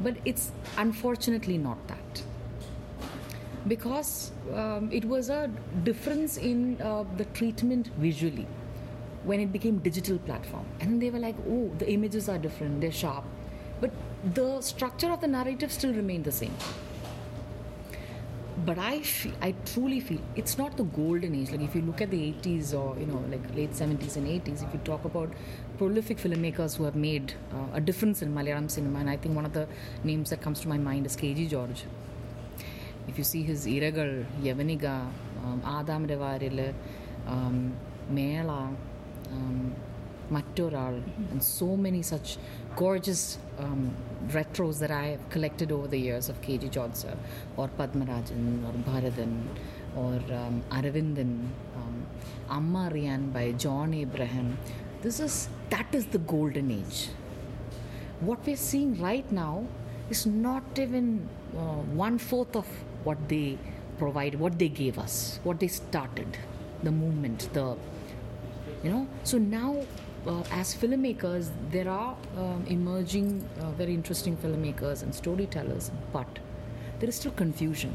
But 0.01 0.17
it's 0.25 0.53
unfortunately 0.77 1.59
not 1.59 1.79
that. 1.89 2.23
Because 3.67 4.33
um, 4.55 4.91
it 4.93 5.05
was 5.05 5.29
a 5.29 5.51
difference 5.85 6.37
in 6.37 6.81
uh, 6.81 7.05
the 7.17 7.25
treatment 7.27 7.89
visually 7.99 8.47
when 9.25 9.41
it 9.41 9.53
became 9.53 9.79
digital 9.79 10.19
platform. 10.19 10.65
And 10.81 11.03
they 11.03 11.11
were 11.11 11.19
like, 11.19 11.35
oh, 11.49 11.71
the 11.79 11.91
images 11.91 12.29
are 12.29 12.39
different, 12.39 12.81
they're 12.81 12.93
sharp. 12.93 13.25
But 13.81 13.91
the 14.35 14.61
structure 14.61 15.11
of 15.13 15.21
the 15.21 15.27
narrative 15.27 15.73
still 15.73 15.93
remained 15.93 16.25
the 16.25 16.33
same 16.33 16.55
but 18.65 18.79
I 18.79 19.01
feel, 19.01 19.33
I 19.41 19.55
truly 19.65 20.01
feel 20.01 20.21
it's 20.35 20.57
not 20.59 20.77
the 20.77 20.85
golden 20.85 21.35
age. 21.35 21.51
Like 21.51 21.61
if 21.61 21.75
you 21.75 21.83
look 21.83 22.01
at 22.01 22.11
the 22.11 22.19
80s 22.33 22.73
or 22.75 22.99
you 22.99 23.07
know 23.07 23.23
like 23.31 23.55
late 23.55 23.73
70s 23.73 24.17
and 24.17 24.27
80s, 24.27 24.67
if 24.67 24.73
you 24.73 24.81
talk 24.85 25.05
about 25.05 25.31
prolific 25.79 26.19
filmmakers 26.19 26.77
who 26.77 26.85
have 26.85 26.97
made 26.97 27.35
uh, 27.53 27.75
a 27.75 27.81
difference 27.81 28.23
in 28.23 28.35
Malayalam 28.35 28.71
cinema, 28.71 29.01
and 29.01 29.11
I 29.11 29.17
think 29.17 29.37
one 29.37 29.45
of 29.45 29.53
the 29.53 29.69
names 30.05 30.31
that 30.31 30.41
comes 30.41 30.61
to 30.61 30.69
my 30.69 30.79
mind 30.79 31.07
is 31.07 31.15
K.G. 31.17 31.47
George. 31.49 31.85
If 33.07 33.19
you 33.19 33.25
see 33.25 33.43
his 33.43 33.67
Irakal, 33.67 34.25
Yavanika, 34.43 35.07
um, 35.45 35.63
Adaminte 35.65 36.19
Variyellu, 36.19 36.75
um, 37.29 37.73
Mela, 38.11 38.71
um, 39.31 39.75
Mattoral, 40.31 41.03
and 41.31 41.43
so 41.43 41.77
many 41.77 42.03
such 42.03 42.39
gorgeous 42.75 43.39
um, 43.59 43.95
retros 44.29 44.79
that 44.79 44.91
I 44.91 45.07
have 45.07 45.29
collected 45.31 45.73
over 45.73 45.87
the 45.87 45.99
years 45.99 46.29
of 46.29 46.41
KG 46.43 46.71
George 46.71 46.95
sir 46.95 47.15
or 47.57 47.69
Padmarajan 47.79 48.65
or 48.67 48.73
Bharathan 48.91 49.45
or 49.97 50.21
um, 50.35 50.63
Aravindan, 50.71 51.49
um, 51.77 52.07
Amma 52.51 52.91
Ariyan 52.91 53.33
by 53.33 53.53
John 53.53 53.95
Abraham. 53.95 54.59
This 55.03 55.21
is 55.21 55.49
that 55.71 55.87
is 55.93 56.07
the 56.07 56.19
golden 56.19 56.71
age. 56.71 57.09
What 58.21 58.45
we're 58.47 58.57
seeing 58.57 59.01
right 59.01 59.31
now 59.31 59.65
is 60.11 60.27
not 60.27 60.79
even 60.79 61.29
uh, 61.57 61.83
one 62.05 62.19
fourth 62.19 62.55
of 62.57 62.67
what 63.05 63.29
they 63.29 63.59
provided, 63.99 64.39
what 64.39 64.59
they 64.59 64.69
gave 64.69 64.99
us, 64.99 65.41
what 65.45 65.61
they 65.61 65.69
started, 65.69 66.39
the 66.83 66.91
movement, 66.91 67.49
the 67.53 67.77
you 68.83 68.91
know. 68.91 69.07
So 69.25 69.39
now 69.39 69.85
uh, 70.27 70.43
as 70.51 70.75
filmmakers, 70.75 71.51
there 71.71 71.89
are 71.89 72.17
um, 72.37 72.65
emerging 72.69 73.49
uh, 73.61 73.71
very 73.73 73.95
interesting 73.95 74.37
filmmakers 74.37 75.03
and 75.03 75.15
storytellers, 75.15 75.91
but 76.13 76.27
there 76.99 77.09
is 77.09 77.15
still 77.15 77.33
confusion. 77.33 77.95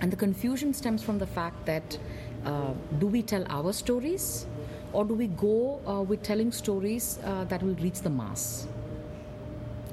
And 0.00 0.10
the 0.12 0.16
confusion 0.16 0.74
stems 0.74 1.02
from 1.02 1.18
the 1.18 1.26
fact 1.26 1.66
that 1.66 1.98
uh, 2.44 2.72
do 2.98 3.06
we 3.06 3.22
tell 3.22 3.44
our 3.48 3.72
stories 3.72 4.46
or 4.92 5.04
do 5.04 5.14
we 5.14 5.28
go 5.28 5.80
uh, 5.86 6.02
with 6.02 6.22
telling 6.22 6.52
stories 6.52 7.18
uh, 7.24 7.44
that 7.44 7.62
will 7.62 7.74
reach 7.76 8.00
the 8.00 8.10
mass? 8.10 8.66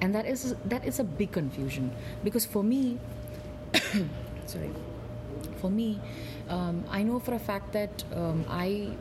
And 0.02 0.16
that 0.16 0.26
is 0.26 0.56
that 0.66 0.84
is 0.84 1.00
a 1.00 1.04
big 1.04 1.32
confusion 1.32 1.92
because 2.24 2.44
for 2.46 2.64
me, 2.64 2.98
sorry, 4.48 4.72
for 5.58 5.70
me, 5.70 6.00
um, 6.50 6.84
I 6.90 7.04
know 7.04 7.20
for 7.20 7.36
a 7.36 7.40
fact 7.40 7.72
that 7.74 8.04
um, 8.16 8.44
I 8.50 8.98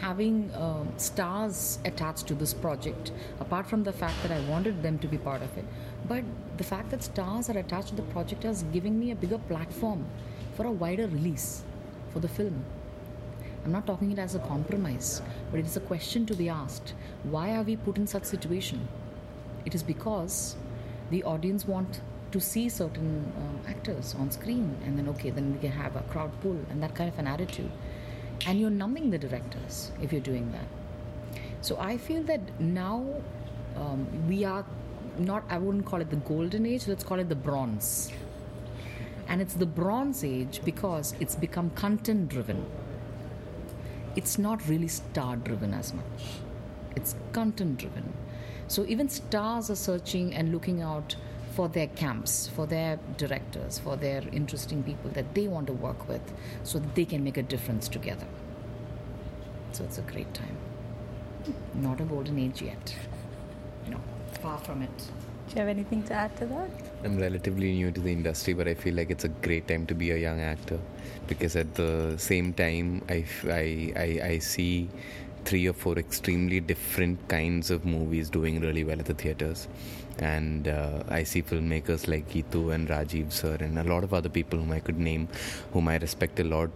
having 0.00 0.50
um, 0.54 0.92
stars 0.96 1.78
attached 1.84 2.26
to 2.26 2.34
this 2.34 2.52
project, 2.52 3.12
apart 3.40 3.66
from 3.66 3.84
the 3.84 3.92
fact 3.92 4.14
that 4.22 4.30
I 4.30 4.40
wanted 4.48 4.82
them 4.82 4.98
to 4.98 5.08
be 5.08 5.18
part 5.18 5.42
of 5.42 5.56
it, 5.56 5.64
but 6.08 6.24
the 6.56 6.64
fact 6.64 6.90
that 6.90 7.02
stars 7.02 7.48
are 7.48 7.58
attached 7.58 7.88
to 7.88 7.94
the 7.94 8.02
project 8.02 8.44
is 8.44 8.64
giving 8.72 8.98
me 8.98 9.10
a 9.10 9.14
bigger 9.14 9.38
platform 9.38 10.04
for 10.54 10.66
a 10.66 10.70
wider 10.70 11.06
release 11.06 11.62
for 12.12 12.20
the 12.20 12.28
film. 12.28 12.64
I'm 13.64 13.72
not 13.72 13.86
talking 13.86 14.12
it 14.12 14.18
as 14.18 14.34
a 14.34 14.40
compromise, 14.40 15.22
but 15.50 15.58
it 15.58 15.66
is 15.66 15.76
a 15.76 15.80
question 15.80 16.26
to 16.26 16.34
be 16.34 16.48
asked. 16.48 16.92
Why 17.22 17.56
are 17.56 17.62
we 17.62 17.76
put 17.76 17.96
in 17.96 18.06
such 18.06 18.24
situation? 18.24 18.86
It 19.64 19.74
is 19.74 19.82
because 19.82 20.56
the 21.10 21.22
audience 21.24 21.66
want 21.66 22.00
to 22.32 22.40
see 22.40 22.68
certain 22.68 23.32
uh, 23.38 23.70
actors 23.70 24.14
on 24.18 24.30
screen, 24.30 24.76
and 24.84 24.98
then 24.98 25.08
okay, 25.08 25.30
then 25.30 25.54
we 25.54 25.58
can 25.60 25.72
have 25.72 25.96
a 25.96 26.02
crowd 26.02 26.32
pull 26.42 26.58
and 26.68 26.82
that 26.82 26.94
kind 26.94 27.08
of 27.08 27.18
an 27.18 27.26
attitude 27.26 27.70
and 28.46 28.60
you're 28.60 28.70
numbing 28.70 29.10
the 29.10 29.18
directors 29.18 29.92
if 30.02 30.12
you're 30.12 30.20
doing 30.20 30.50
that. 30.52 30.66
So 31.60 31.78
I 31.78 31.96
feel 31.96 32.22
that 32.24 32.40
now 32.60 33.06
um, 33.76 34.06
we 34.28 34.44
are 34.44 34.64
not, 35.18 35.44
I 35.48 35.58
wouldn't 35.58 35.86
call 35.86 36.00
it 36.00 36.10
the 36.10 36.16
golden 36.16 36.66
age, 36.66 36.86
let's 36.88 37.04
call 37.04 37.18
it 37.18 37.28
the 37.28 37.34
bronze. 37.34 38.12
And 39.28 39.40
it's 39.40 39.54
the 39.54 39.66
bronze 39.66 40.22
age 40.24 40.60
because 40.64 41.14
it's 41.20 41.34
become 41.34 41.70
content 41.70 42.28
driven. 42.28 42.66
It's 44.16 44.38
not 44.38 44.66
really 44.68 44.88
star 44.88 45.36
driven 45.36 45.72
as 45.72 45.94
much, 45.94 46.22
it's 46.94 47.14
content 47.32 47.78
driven. 47.78 48.12
So 48.68 48.84
even 48.86 49.08
stars 49.08 49.70
are 49.70 49.76
searching 49.76 50.34
and 50.34 50.52
looking 50.52 50.80
out 50.80 51.16
for 51.54 51.68
their 51.68 51.86
camps, 51.86 52.48
for 52.48 52.66
their 52.66 52.98
directors, 53.16 53.78
for 53.78 53.96
their 53.96 54.22
interesting 54.32 54.82
people 54.82 55.10
that 55.10 55.34
they 55.34 55.46
want 55.46 55.68
to 55.68 55.72
work 55.72 56.08
with 56.08 56.32
so 56.64 56.80
that 56.80 56.94
they 56.94 57.04
can 57.04 57.22
make 57.22 57.36
a 57.36 57.42
difference 57.42 57.88
together. 57.88 58.26
So 59.72 59.84
it's 59.84 59.98
a 59.98 60.02
great 60.02 60.32
time. 60.34 60.56
Not 61.74 62.00
a 62.00 62.04
golden 62.04 62.38
age 62.38 62.62
yet. 62.62 62.96
No, 63.88 64.00
far 64.40 64.58
from 64.58 64.82
it. 64.82 64.96
Do 64.96 65.54
you 65.54 65.60
have 65.60 65.68
anything 65.68 66.02
to 66.04 66.14
add 66.14 66.36
to 66.38 66.46
that? 66.46 66.70
I'm 67.04 67.18
relatively 67.18 67.72
new 67.72 67.92
to 67.92 68.00
the 68.00 68.10
industry, 68.10 68.54
but 68.54 68.66
I 68.66 68.74
feel 68.74 68.94
like 68.94 69.10
it's 69.10 69.24
a 69.24 69.28
great 69.28 69.68
time 69.68 69.86
to 69.86 69.94
be 69.94 70.10
a 70.10 70.16
young 70.16 70.40
actor 70.40 70.80
because 71.28 71.54
at 71.54 71.74
the 71.74 72.14
same 72.18 72.52
time, 72.52 73.02
I, 73.08 73.24
I, 73.44 73.92
I, 73.94 74.20
I 74.24 74.38
see 74.38 74.88
three 75.44 75.66
or 75.66 75.72
four 75.72 75.98
extremely 75.98 76.60
different 76.60 77.28
kinds 77.28 77.70
of 77.70 77.84
movies 77.84 78.30
doing 78.30 78.60
really 78.60 78.84
well 78.84 78.98
at 78.98 79.06
the 79.06 79.14
theaters 79.14 79.68
and 80.18 80.68
uh, 80.68 81.02
I 81.08 81.22
see 81.24 81.42
filmmakers 81.42 82.06
like 82.08 82.28
Gitu 82.28 82.74
and 82.74 82.88
Rajiv 82.88 83.32
sir 83.32 83.56
and 83.60 83.78
a 83.78 83.84
lot 83.84 84.04
of 84.04 84.14
other 84.14 84.28
people 84.28 84.58
whom 84.58 84.72
I 84.72 84.80
could 84.80 84.98
name, 84.98 85.28
whom 85.72 85.88
I 85.88 85.96
respect 85.98 86.38
a 86.40 86.44
lot, 86.44 86.70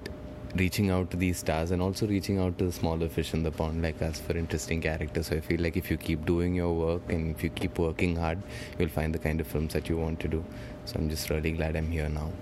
reaching 0.56 0.90
out 0.90 1.10
to 1.10 1.16
these 1.16 1.38
stars 1.38 1.70
and 1.70 1.82
also 1.82 2.06
reaching 2.06 2.38
out 2.38 2.58
to 2.58 2.64
the 2.66 2.72
smaller 2.72 3.08
fish 3.08 3.34
in 3.34 3.42
the 3.42 3.50
pond 3.50 3.82
like 3.82 4.00
us 4.02 4.18
for 4.18 4.36
interesting 4.36 4.80
characters. 4.80 5.28
So 5.28 5.36
I 5.36 5.40
feel 5.40 5.60
like 5.60 5.76
if 5.76 5.90
you 5.90 5.96
keep 5.96 6.24
doing 6.24 6.54
your 6.54 6.74
work 6.74 7.02
and 7.08 7.34
if 7.34 7.44
you 7.44 7.50
keep 7.50 7.78
working 7.78 8.16
hard, 8.16 8.42
you'll 8.78 8.88
find 8.88 9.14
the 9.14 9.18
kind 9.18 9.40
of 9.40 9.46
films 9.46 9.72
that 9.74 9.88
you 9.88 9.96
want 9.96 10.20
to 10.20 10.28
do. 10.28 10.44
So 10.86 10.96
I'm 10.98 11.08
just 11.08 11.30
really 11.30 11.52
glad 11.52 11.76
I'm 11.76 11.90
here 11.90 12.08
now. 12.08 12.32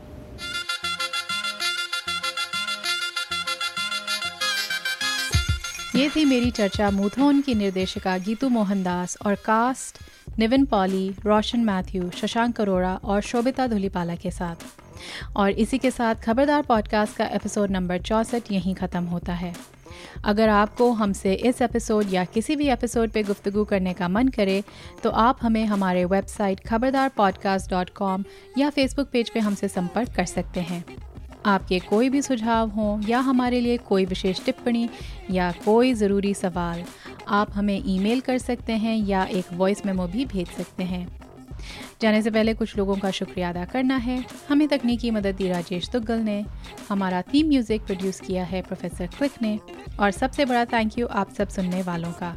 ये 5.96 6.08
थी 6.08 6.24
मेरी 6.24 6.50
चर्चा 6.50 6.90
मूथोन 6.90 7.40
की 7.40 7.54
निर्देशिका 7.54 8.16
गीतू 8.18 8.48
मोहनदास 8.48 9.16
और 9.26 9.34
cast 9.34 9.98
Nivin 10.38 10.64
Pauly, 10.64 11.08
Roshan 11.26 11.60
Mathew, 11.60 12.10
Shashank 12.10 12.60
Arora 12.60 12.94
और 13.04 13.20
शोभिता 13.20 13.66
धुलीपाला 13.66 14.14
के 14.14 14.30
साथ। 14.30 15.36
और 15.36 15.50
इसी 15.50 15.78
के 15.78 15.90
साथ 15.90 16.14
खबरदार 16.14 16.62
पॉडकास्ट 16.62 17.16
का 17.16 17.26
एपिसोड 17.26 17.70
नंबर 17.70 18.02
चौंसठ 18.02 18.52
यहीं 18.52 18.74
ख़त्म 18.74 19.04
होता 19.04 19.34
है। 19.34 19.54
अगर 20.24 20.48
आपको 20.48 20.90
हमसे 20.92 21.34
इस 21.34 21.62
एपिसोड 21.62 22.12
या 22.12 22.24
किसी 22.24 22.56
भी 22.56 22.68
एपिसोड 22.68 23.10
पे 23.10 23.22
गुफ्तगू 23.22 23.64
करने 23.64 23.92
का 23.92 24.08
मन 24.08 24.28
करे 24.28 24.62
तो 25.02 25.10
आप 25.10 25.38
हमें 25.42 25.64
हमारे 25.66 26.04
website 26.04 26.66
Khabardar 26.66 27.10
podcast 27.16 27.70
dot 27.70 27.90
com 27.90 28.24
या 28.58 28.70
फेसबुक 28.70 29.08
पेज 29.12 29.30
पे 29.30 29.40
हमसे 29.40 29.68
संपर्क 29.68 30.14
कर 30.16 30.24
सकते 30.24 30.60
हैं। 30.60 30.84
आपके 31.46 31.78
कोई 31.78 32.08
भी 32.08 32.22
सुझाव 32.22 32.68
हों 32.68 33.00
या 33.08 33.18
हमारे 33.20 33.60
लिए 33.60 33.76
कोई 33.78 34.04
विशेष 34.04 34.44
टिप्पणी 34.44 34.88
या 35.30 35.50
कोई 35.64 35.92
ज़रूरी 35.94 36.32
सवाल, 36.34 36.82
आप 37.28 37.50
हमें 37.54 37.82
ईमेल 37.86 38.20
कर 38.20 38.38
सकते 38.38 38.72
हैं 38.72 38.96
या 38.98 39.24
एक 39.24 39.52
वॉइस 39.52 39.84
मेमो 39.86 40.06
भी 40.06 40.24
भेज 40.24 40.48
सकते 40.48 40.82
हैं। 40.82 41.06
जाने 42.02 42.22
से 42.22 42.30
पहले 42.30 42.54
कुछ 42.54 42.76
लोगों 42.76 42.96
का 42.96 43.10
शुक्रिया 43.10 43.50
अदा 43.50 43.64
करना 43.64 43.96
है। 43.96 44.24
हमें 44.48 44.66
तकनीकी 44.68 45.10
मदद 45.10 45.34
दी 45.34 45.48
राजेश 45.48 45.88
दुग्गल 45.90 46.18
ने, 46.18 46.44
हमारा 46.88 47.22
थीम 47.22 47.48
म्यूज़िक 47.48 47.86
प्रोड्यूस 47.86 48.20
किया 48.20 48.44
है 48.44 48.62
प्रोफेसर 48.62 49.06
क्लिक 49.06 49.42
ने, 49.42 49.58
और 50.00 50.10
सबसे 50.10 50.44
बड़ा 50.44 50.64
थैंक 50.64 50.98
यू 50.98 51.06
आप 51.06 51.32
सब 51.32 51.48
सुनने 51.48 51.82
वालों 51.82 52.12
का। 52.12 52.36